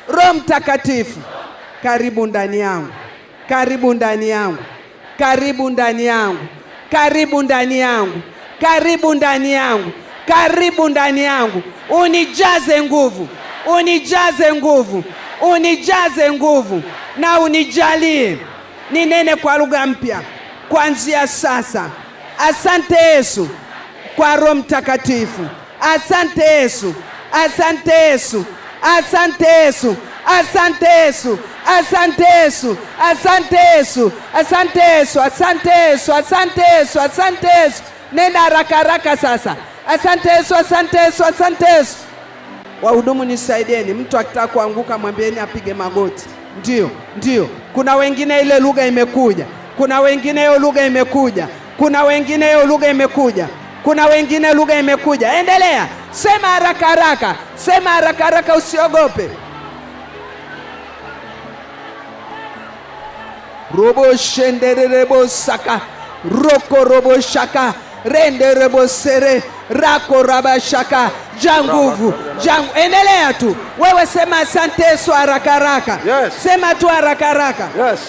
[0.08, 1.20] Roho Mtakatifu,
[1.82, 2.88] karibu ndani yangu,
[3.48, 4.58] karibu ndani yangu,
[5.18, 6.38] karibu ndani yangu,
[6.90, 8.20] karibu ndani yangu,
[8.60, 9.92] karibu ndani yangu,
[10.28, 13.28] karibu ndani yangu, unijaze nguvu,
[13.66, 15.04] unijaze nguvu,
[15.40, 16.82] unijaze nguvu.
[17.16, 18.38] Na unijalie.
[18.90, 20.20] Ninene kwa lugha mpya.
[20.68, 21.90] Kuanzia sasa.
[22.38, 23.48] Asante Yesu
[24.16, 25.46] kwa Roho Mtakatifu.
[25.80, 26.94] Asante Yesu,
[27.32, 28.44] asante Yesu,
[28.82, 32.76] asante Yesu, asante Yesu, asante Yesu,
[33.10, 37.82] asante Yesu, asante Yesu, asante Yesu, asante Yesu, asante Yesu.
[38.12, 39.56] Nenda haraka haraka sasa.
[39.88, 41.96] Asante Yesu, asante Yesu, asante Yesu.
[42.82, 46.24] Wahudumu nisaidieni, mtu akitaka kuanguka mwambieni apige magoti.
[46.58, 47.48] Ndio, ndio.
[47.74, 49.44] Kuna wengine ile lugha imekuja,
[49.76, 53.48] kuna wengine hiyo lugha imekuja, kuna wengine hiyo lugha imekuja,
[53.82, 55.32] kuna wengine lugha imekuja.
[55.34, 59.30] Endelea, sema haraka haraka, sema haraka haraka, usiogope.
[63.74, 65.80] robo shendererebo saka
[66.24, 67.72] roko robo shaka
[68.04, 75.50] renderebo sere rako raba shaka ja nguvu ja endelea tu wewe, sema asante Yesu haraka
[75.52, 76.34] haraka, Yes.
[76.42, 77.68] sema tu haraka haraka.
[77.78, 78.00] Yes.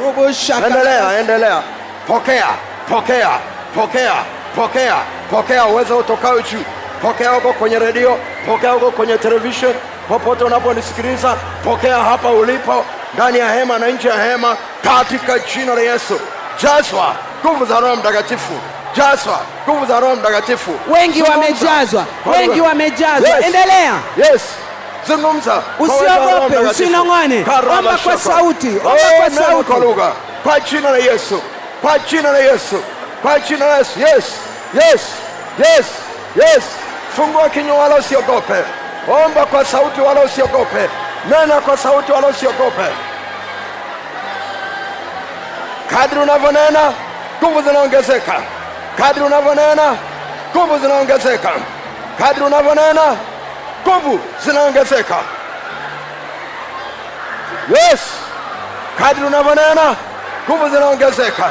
[0.00, 1.62] robo shaka Endelea, endelea.
[2.06, 2.48] Pokea,
[2.88, 3.30] pokea,
[3.74, 4.14] pokea,
[4.56, 4.96] pokea,
[5.30, 6.64] pokea uwezo utokao juu.
[7.02, 9.74] Pokea huko kwenye redio, pokea huko kwenye televisheni,
[10.08, 12.84] popote unaponisikiliza, pokea hapa ulipo,
[13.14, 16.20] ndani ya hema na nje ya hema, katika jina la Yesu.
[16.62, 17.14] Jazwa
[17.46, 18.52] nguvu za Roho Mtakatifu,
[18.96, 20.70] jazwa nguvu za Roho Mtakatifu.
[20.90, 23.28] Wengi wamejazwa, wengi wamejazwa.
[23.28, 23.46] Yes.
[23.46, 23.94] Endelea.
[24.16, 24.42] Yes.
[25.08, 25.62] Zungumza.
[25.78, 27.44] Usiogope, usinong'one.
[27.78, 29.70] Omba kwa sauti, omba kwa sauti.
[29.70, 30.12] kwa lugha.
[30.42, 31.42] Kwa jina la Yesu.
[31.82, 32.82] Kwa jina la Yesu.
[33.22, 34.00] Kwa jina la Yesu.
[34.00, 34.24] Yes.
[34.74, 35.00] Yes.
[35.58, 35.86] Yes.
[36.36, 36.64] Yes.
[37.16, 38.64] Fungua kinywa wala usiogope.
[39.24, 40.88] Omba kwa sauti wala usiogope.
[41.30, 42.86] Nena kwa sauti wala usiogope.
[45.90, 46.92] Kadri unavyonena
[47.42, 48.34] nguvu zinaongezeka.
[48.98, 49.96] Kadri unavyonena
[50.56, 51.50] nguvu zinaongezeka.
[52.18, 53.16] Kadri unavyonena
[53.86, 55.16] nguvu zinaongezeka.
[57.68, 58.00] Yes.
[58.98, 59.96] Kadri unavyonena
[60.48, 61.48] nguvu zinaongezeka.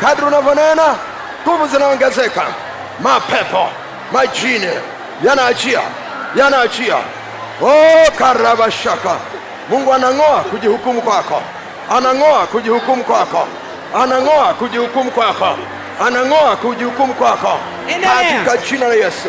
[0.00, 0.94] Kadri unavyonena
[1.46, 2.42] nguvu zinaongezeka.
[3.00, 3.68] Mapepo,
[4.12, 4.70] majini
[5.24, 5.80] yanaachia,
[6.36, 6.96] yanaachia.
[7.62, 9.16] Oh, karabashaka.
[9.68, 11.42] Mungu anang'oa kujihukumu kwako,
[11.96, 13.48] anang'oa kujihukumu kwako,
[14.02, 15.56] anang'oa kujihukumu kwako,
[16.06, 17.58] anang'oa kujihukumu kwako
[18.02, 19.28] katika jina la Yesu.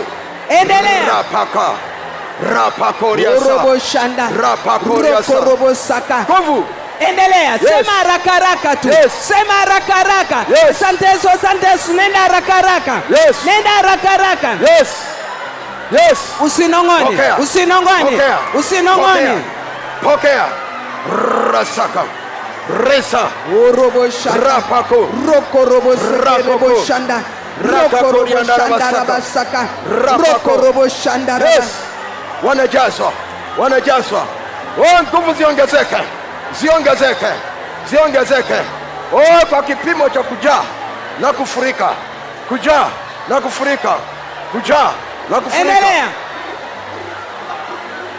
[0.49, 1.07] Endelea.
[1.07, 1.69] Rapaka
[6.29, 6.65] nguvu
[7.09, 7.61] Endelea, Yes.
[7.67, 8.87] sema haraka haraka tu.
[8.87, 9.11] Yes.
[9.27, 10.45] Sema haraka haraka.
[10.69, 11.93] Asante Yesu, asante Yesu.
[11.93, 12.93] Nenda haraka haraka.
[13.09, 13.35] Yes.
[13.45, 14.47] Nenda haraka haraka.
[14.49, 14.87] yes
[15.91, 17.05] yes Usinong'one.
[17.05, 17.35] Pokea.
[17.37, 18.03] Usinong'one.
[18.03, 18.37] Pokea.
[18.53, 19.41] Usinong'one.
[20.03, 20.45] pokea
[21.53, 22.03] rasaka
[22.87, 23.19] resa
[23.73, 24.47] Robo shanda.
[24.47, 25.93] rapako Roko robo
[26.47, 27.23] robo shanda.
[27.63, 29.67] Roko robo shanda rabasaka.
[30.17, 31.65] Roko robo shanda yes
[32.43, 33.13] wanajazwa
[33.57, 34.25] wanajazwa
[34.77, 35.97] Oh, nguvu ziongezeke,
[36.61, 37.27] ziongezeke,
[37.89, 38.55] ziongezeke.
[39.13, 40.61] Oh, kwa kipimo cha kujaa
[41.19, 41.89] na kufurika,
[42.49, 42.87] kujaa
[43.29, 43.93] na kufurika,
[44.51, 44.89] kujaa
[45.32, 45.41] na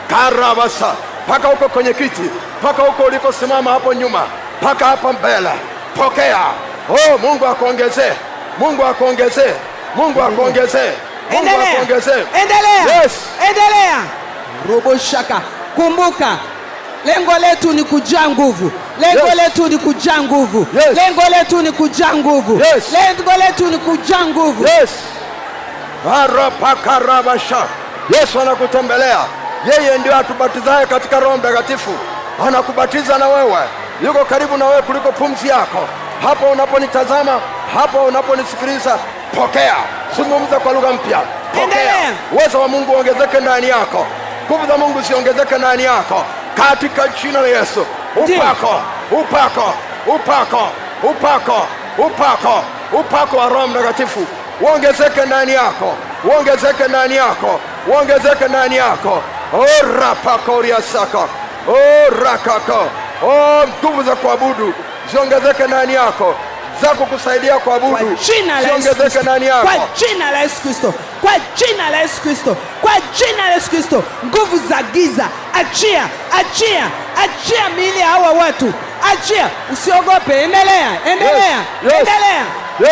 [0.09, 0.95] karabasa
[1.29, 2.23] mpaka huko kwenye kiti,
[2.63, 4.27] mpaka huko ulikosimama hapo nyuma,
[4.63, 5.51] mpaka hapa mbele.
[5.97, 6.39] Pokea.
[6.89, 8.13] Oh, Mungu akuongezee,
[8.59, 9.55] Mungu akuongezee,
[9.97, 10.93] Mungu akuongezee,
[11.31, 12.25] Mungu akuongezee.
[12.43, 13.03] Endelea.
[13.03, 13.13] Yes.
[13.49, 13.99] Endelea.
[14.69, 15.41] Robo shaka.
[15.77, 16.37] Kumbuka
[17.05, 18.73] lengo letu ni kujaa nguvu.
[19.01, 19.35] Lengo Yes.
[19.37, 20.67] letu ni kujaa nguvu.
[20.75, 20.97] Yes.
[20.97, 22.59] Lengo letu ni kujaa nguvu.
[22.59, 22.85] Yes.
[22.93, 24.67] Lengo letu ni kujaa nguvu.
[24.67, 24.91] Yes.
[26.11, 27.63] Arapakarabasha.
[28.21, 29.19] Yesu anakutembelea.
[29.65, 31.91] Yeye ndio atubatizaye katika Roho Mtakatifu.
[32.47, 33.59] Anakubatiza na wewe,
[34.05, 35.79] yuko karibu na wewe kuliko pumzi yako.
[36.23, 37.41] Hapo unaponitazama,
[37.77, 38.99] hapo unaponisikiliza,
[39.37, 39.75] pokea.
[40.17, 41.19] Zungumza kwa lugha mpya,
[41.55, 42.13] pokea.
[42.33, 44.07] Uwezo wa Mungu uongezeke ndani yako,
[44.47, 46.25] nguvu za Mungu ziongezeke ndani yako,
[46.57, 47.87] katika jina la Yesu.
[48.17, 48.81] Upako,
[49.11, 49.75] upako,
[50.07, 50.69] upako,
[51.03, 51.67] upako,
[51.99, 54.27] upako, upako wa Roho Mtakatifu
[54.61, 59.23] uongezeke ndani yako, uongezeke ndani yako, uongezeke ndani yako.
[59.53, 61.19] orapakoriasaka
[61.69, 62.89] orakako
[63.23, 64.75] o nguvu za kuabudu
[65.13, 66.35] ziongezeke ndani yako,
[66.83, 68.17] za kukusaidia kuabudu
[68.67, 69.67] ziongezeke ndani yako.
[69.67, 70.95] Kwa jina la Yesu Kristo.
[71.21, 72.57] Kwa jina la Yesu Kristo.
[72.81, 74.03] Kwa jina la Yesu Kristo.
[74.27, 76.03] Nguvu za giza, achia,
[76.41, 76.85] achia,
[77.25, 78.73] achia miili ya hawa watu.
[79.13, 80.43] Achia, usiogope.
[80.43, 82.45] Endelea, endelea, endelea, yes, endelea.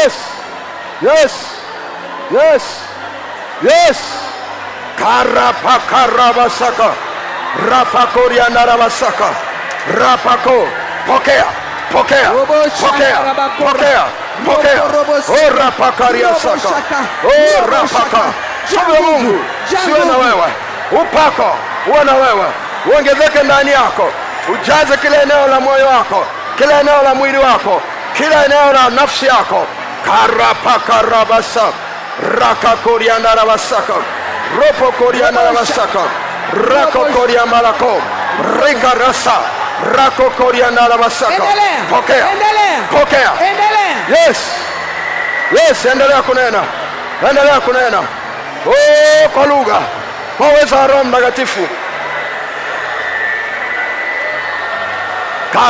[0.05, 0.13] Yes.
[1.03, 1.33] Yes.
[2.31, 2.63] Yes.
[3.63, 3.99] Yes.
[4.97, 6.91] Karapakarabasaka.
[7.71, 9.29] Rapakoriandarabasaka.
[9.97, 10.69] Rapako.
[11.07, 11.45] Pokea.
[11.93, 12.31] Pokea.
[12.31, 13.19] Pokea.
[13.59, 14.05] Pokea.
[14.45, 14.83] Pokea.
[14.85, 15.49] Oh, saka.
[15.59, 16.69] rapakariasaka.
[17.25, 18.33] Oh, rapaka.
[18.71, 19.03] shaka.
[19.03, 19.45] Mungu
[19.85, 20.49] siwe na wewe.
[20.93, 22.47] Upako uwe na wewe,
[22.93, 24.09] uongezeke ndani yako,
[24.55, 26.25] ujaze kila eneo la moyo wako,
[26.59, 27.83] kila eneo la mwili wako,
[28.17, 29.67] kila eneo la nafsi yako.
[30.07, 31.63] Karapakarabasa
[32.41, 33.93] rakakoriandarabasaka
[34.61, 36.01] ropokoriandarabasaka
[36.71, 38.03] rakokoriamalako
[38.67, 39.33] rikarasa
[39.97, 41.43] rakokoriandarabasaka
[41.91, 42.27] pokea
[42.91, 44.27] pokea Endelea.
[44.27, 44.39] Yes.
[45.53, 46.63] Yes, endelea kunena.
[47.31, 47.99] Endelea kunena.
[48.67, 49.81] Oh, kwa lugha.
[50.39, 51.69] waweza Roho Mtakatifu.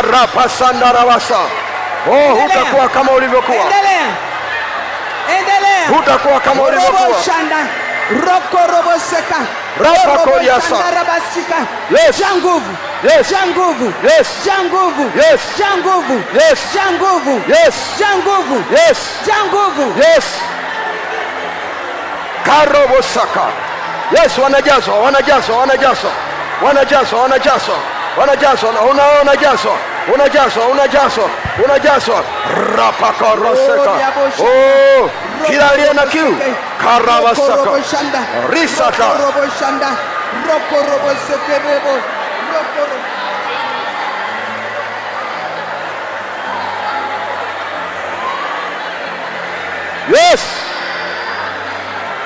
[0.00, 1.38] Karapasandarawasa.
[2.08, 3.58] Oh, hutakuwa kama ulivyokuwa.
[3.58, 4.06] Endelea.
[5.38, 5.88] Endelea.
[5.88, 7.18] Hutakuwa kama ulivyokuwa.
[8.10, 9.36] Roko robo seka.
[9.80, 10.76] Rapa koria sa.
[11.90, 12.18] Yes.
[12.18, 12.76] Janguvu.
[13.02, 13.30] Yes.
[13.30, 13.92] Janguvu.
[14.02, 14.28] Yes.
[14.44, 15.10] Janguvu.
[15.16, 15.40] Yes.
[15.58, 16.22] Janguvu.
[16.34, 16.58] Yes.
[16.74, 17.42] Janguvu.
[17.48, 17.74] Yes.
[18.00, 18.64] Janguvu.
[18.70, 18.98] Yes.
[19.26, 19.98] Ja nguvu.
[20.00, 20.24] Yes.
[22.44, 23.44] Karobosaka.
[24.12, 26.10] Yes, wanajazwa, wanajazwa, wanajazwa.
[26.62, 27.74] Wanajazwa, wanajazwa.
[28.16, 29.72] Wanajazwa, unaona, unajazwa.
[30.14, 31.24] Unajazwa, unajazwa,
[31.64, 32.24] unajazwa.
[32.76, 33.90] Rapakoroseka.
[33.90, 34.42] Oh, diabosha.
[34.42, 35.10] Oh,
[35.46, 36.26] kila aliye na kiu.
[36.26, 36.44] Roko
[36.78, 37.64] Karabasaka.
[37.64, 38.18] robo shanda.
[38.50, 39.04] Risata.
[39.08, 39.88] Roko robo shanda.
[40.48, 41.92] Roko robo seke rebo.
[42.52, 43.06] Roko robo.
[50.10, 50.42] Yes.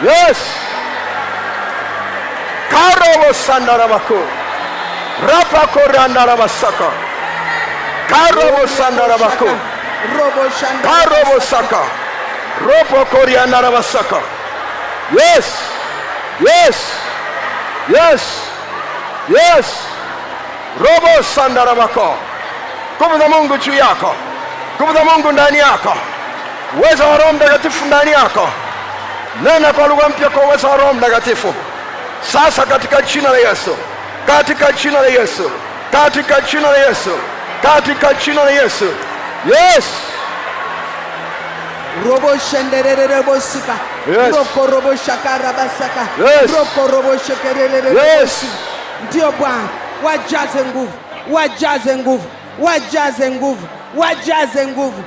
[0.03, 0.39] Yes.
[2.73, 4.19] Karobosandarabaku.
[5.29, 6.89] Rapakorandarabasaka.
[6.89, 6.95] Karobosandarabaku.
[6.95, 7.14] Robo
[10.61, 10.89] shanda.
[10.89, 11.81] Karobosaka.
[12.67, 14.17] Ropokoriandarabasaka.
[15.13, 15.47] Yes.
[16.41, 16.77] Yes.
[17.89, 18.23] Yes.
[19.29, 19.67] Yes.
[20.81, 22.15] Robo sandarabako.
[23.01, 24.15] Nguvu za Mungu juu yako.
[24.77, 25.95] Nguvu za Mungu ndani yako.
[26.79, 28.49] Uwezo wa Roho Mtakatifu ndani yako.
[29.43, 31.55] Nena kwa lugha mpya kwa uwezo wa Roho Mtakatifu.
[32.33, 33.77] Sasa katika jina la Yesu.
[34.27, 35.51] Katika jina la Yesu.
[35.93, 37.19] Katika jina la Yesu.
[37.65, 38.85] Katika jina la Yesu.
[39.47, 39.85] Yes.
[42.07, 43.73] robo shenderere robo sika
[44.11, 44.37] Yes.
[44.37, 46.51] roko robo shakara basaka Yes.
[46.59, 47.91] roko robo shekerere
[48.21, 48.31] Yes.
[49.09, 49.69] ndio Bwana,
[50.05, 50.93] wajaze nguvu,
[51.31, 52.25] wajaze nguvu,
[52.59, 55.03] wajaze nguvu, wajaze nguvu.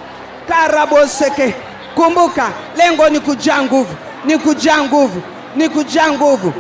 [0.50, 1.56] Karaboseke,
[1.96, 3.96] kumbuka lengo ni kujaa nguvu,
[4.26, 5.22] ni kujaa nguvu,
[5.56, 6.54] ni kujaa nguvu.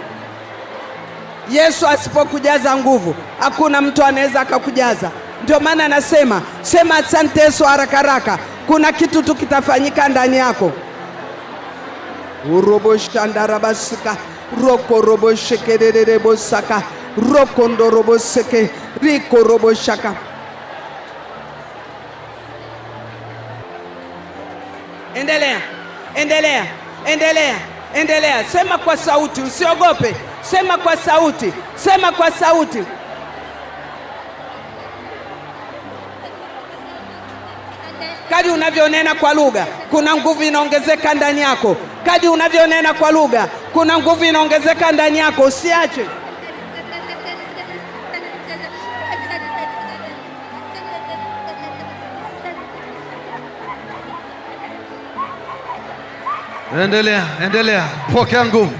[1.49, 5.11] Yesu asipokujaza nguvu, hakuna mtu anaweza akakujaza.
[5.43, 10.71] Ndio maana anasema sema asante Yesu haraka haraka, kuna kitu tu kitafanyika ndani yako.
[12.51, 14.17] uroboshandarabasika shandarabasika
[14.61, 16.81] rokondoroboseke robo shekerere saka
[17.33, 18.69] roko ndorobo seke
[19.01, 20.13] riko robo shaka
[25.15, 25.59] endelea
[26.15, 26.65] endelea
[27.05, 27.55] endelea
[27.93, 28.43] endelea.
[28.45, 30.15] Sema kwa sauti usiogope.
[30.41, 32.83] Sema kwa sauti sema kwa sauti
[38.29, 41.75] Kadri unavyonena kwa lugha, kuna nguvu inaongezeka ndani yako.
[42.05, 45.41] Kadi unavyonena kwa lugha, kuna nguvu inaongezeka ndani yako.
[45.43, 46.05] Usiache.
[56.83, 57.83] Endelea, endelea.
[58.13, 58.73] Pokea nguvu,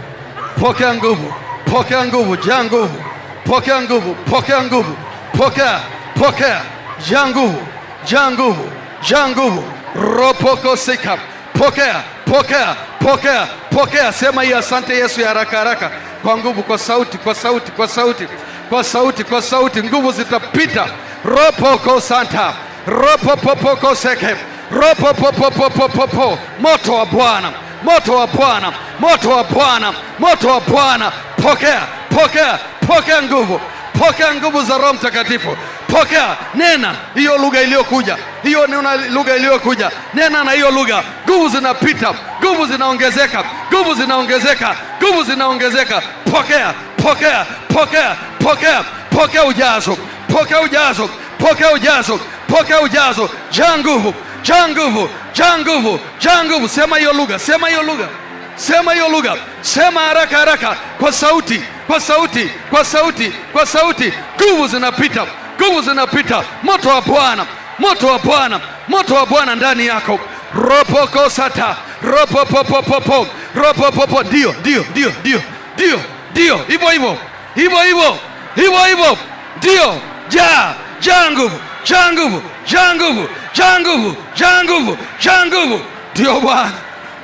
[0.59, 1.33] pokea nguvu,
[1.71, 3.03] pokea nguvu, jaa nguvu,
[3.45, 4.95] pokea nguvu, pokea nguvu,
[5.37, 5.79] pokea,
[6.19, 6.61] pokea,
[7.09, 7.61] jaa nguvu,
[8.05, 8.69] jaa nguvu,
[9.01, 9.63] jaa nguvu.
[9.95, 11.17] Ropoko sika,
[11.59, 14.11] pokea, pokea, pokea, pokea.
[14.13, 15.91] Sema hii asante Yesu ya haraka haraka,
[16.23, 18.27] kwa nguvu, kwa sauti, kwa sauti, kwa sauti,
[18.69, 19.83] kwa sauti, kwa sauti.
[19.83, 20.85] Nguvu zitapita.
[21.25, 22.53] Ropoko santa,
[22.87, 24.35] ropopopoko seke,
[24.71, 26.37] ropopopopopopo.
[26.59, 27.51] Moto wa Bwana
[27.83, 31.11] moto wa Bwana, moto wa Bwana, moto wa Bwana.
[31.41, 33.61] Pokea, pokea, pokea nguvu,
[33.99, 35.57] pokea nguvu za Roho Mtakatifu.
[35.99, 41.03] Pokea, nena hiyo lugha iliyokuja, hiyo nena lugha iliyokuja, nena na hiyo lugha.
[41.25, 43.43] Nguvu zinapita, nguvu zinaongezeka,
[43.73, 46.01] nguvu zinaongezeka, nguvu zinaongezeka.
[46.31, 46.73] Pokea,
[47.03, 49.97] pokea, pokea, pokea, pokea ujazo,
[50.33, 53.29] pokea ujazo, pokea ujazo, pokea ujazo.
[53.51, 56.69] Jaa nguvu, jaa nguvu, jaa nguvu, jaa nguvu.
[56.69, 58.07] Sema hiyo lugha, sema hiyo lugha,
[58.55, 64.13] sema hiyo lugha, sema haraka haraka, kwa sauti, kwa sauti, kwa sauti, kwa sauti.
[64.41, 65.25] Nguvu zinapita,
[65.61, 66.43] nguvu zinapita.
[66.63, 67.45] Moto wa Bwana,
[67.79, 70.19] moto wa Bwana, moto wa Bwana ndani yako.
[70.55, 74.23] Ropoko sata, ropopopopopo, ropopopo.
[74.23, 75.41] Ndio, ndio, ndio, ndio,
[75.75, 75.99] ndio,
[76.31, 77.17] ndio, hivyo hivyo,
[77.55, 78.17] hivyo hivyo,
[78.55, 79.17] hivyo hivyo,
[79.57, 80.01] ndio.
[80.29, 85.81] Jaa, jaa nguvu, jaa nguvu, jaa nguvu, jaa nguvu, jaa nguvu, jaa nguvu.
[86.15, 86.71] Ndio Bwana,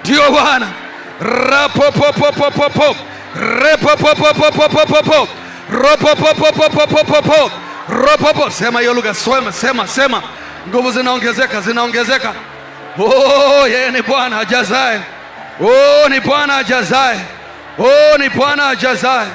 [0.03, 0.67] ndio Bwana.
[1.49, 2.95] Rapopopopopopo,
[3.59, 5.27] repopopopopopopo,
[5.69, 7.51] ropopopopopopopo,
[7.89, 8.49] ropopo.
[8.51, 10.21] Sema hiyo lugha, sema, sema, sema.
[10.67, 12.33] Nguvu zinaongezeka, zinaongezeka.
[12.99, 15.01] Oh, yeye ni Bwana ajazae.
[15.61, 17.19] Oh, ni Bwana ajazae.
[17.79, 19.27] Oh, ni Bwana ajazae,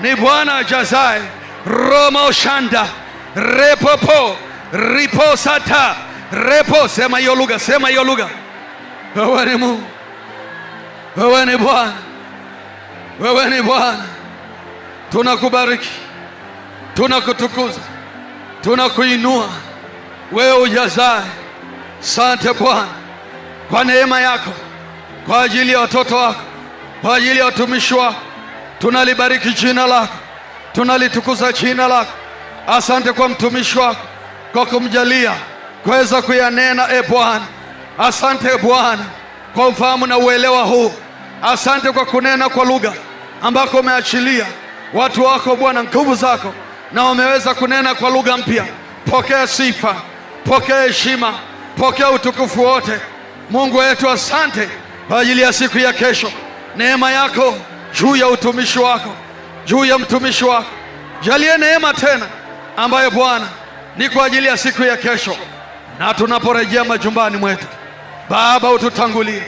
[0.00, 1.22] ni Bwana ajazae.
[1.66, 2.86] Romo shanda
[3.34, 4.36] repopo
[4.72, 5.94] riposata
[6.32, 6.88] repo.
[6.88, 8.28] Sema hiyo lugha, sema hiyo lugha.
[9.16, 9.82] Wewe ni Mungu,
[11.16, 11.92] wewe ni Bwana,
[13.20, 14.04] wewe ni Bwana.
[15.12, 15.88] Tunakubariki,
[16.98, 17.80] tunakutukuza,
[18.60, 19.48] tunakuinua
[20.32, 21.22] wewe ujazae.
[22.00, 22.88] Sante Bwana
[23.70, 24.50] kwa neema yako,
[25.26, 26.40] kwa ajili ya watoto wako,
[27.02, 28.20] kwa ajili ya watumishi wako.
[28.78, 30.14] Tunalibariki jina lako,
[30.72, 32.12] tunalitukuza jina lako.
[32.66, 34.06] Asante kwa mtumishi wako
[34.52, 35.32] kwa kumjalia
[35.82, 36.88] kuweza kuyanena.
[36.94, 37.44] E Bwana,
[37.98, 39.04] asante Bwana
[39.54, 40.92] kwa ufahamu na uelewa huu.
[41.42, 42.92] Asante kwa kunena kwa lugha
[43.42, 44.46] ambako umeachilia
[44.94, 46.54] watu wako Bwana nguvu zako,
[46.92, 48.64] na wameweza kunena kwa lugha mpya.
[49.10, 49.94] Pokea sifa,
[50.44, 51.34] pokea heshima,
[51.76, 53.00] pokea utukufu wote.
[53.50, 54.68] Mungu wetu, asante
[55.08, 56.32] kwa ajili ya siku ya kesho,
[56.76, 57.54] neema yako
[58.00, 59.14] juu ya utumishi wako,
[59.66, 60.70] juu ya mtumishi wako.
[61.22, 62.26] Jalie neema tena
[62.76, 63.46] ambayo Bwana
[63.96, 65.36] ni kwa ajili ya siku ya kesho,
[65.98, 67.66] na tunaporejea majumbani mwetu,
[68.30, 69.42] Baba, ututangulie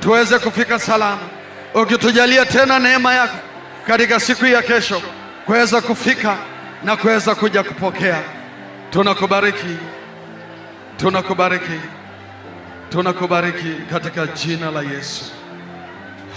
[0.00, 1.18] tuweze kufika salama,
[1.74, 3.36] ukitujalia tena neema yako
[3.86, 5.02] katika siku ya kesho
[5.46, 6.36] kuweza kufika
[6.84, 8.22] na kuweza kuja kupokea.
[8.90, 9.76] Tunakubariki,
[10.96, 11.80] tunakubariki,
[12.90, 15.24] tunakubariki katika jina la Yesu.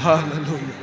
[0.04, 0.81] Haleluya.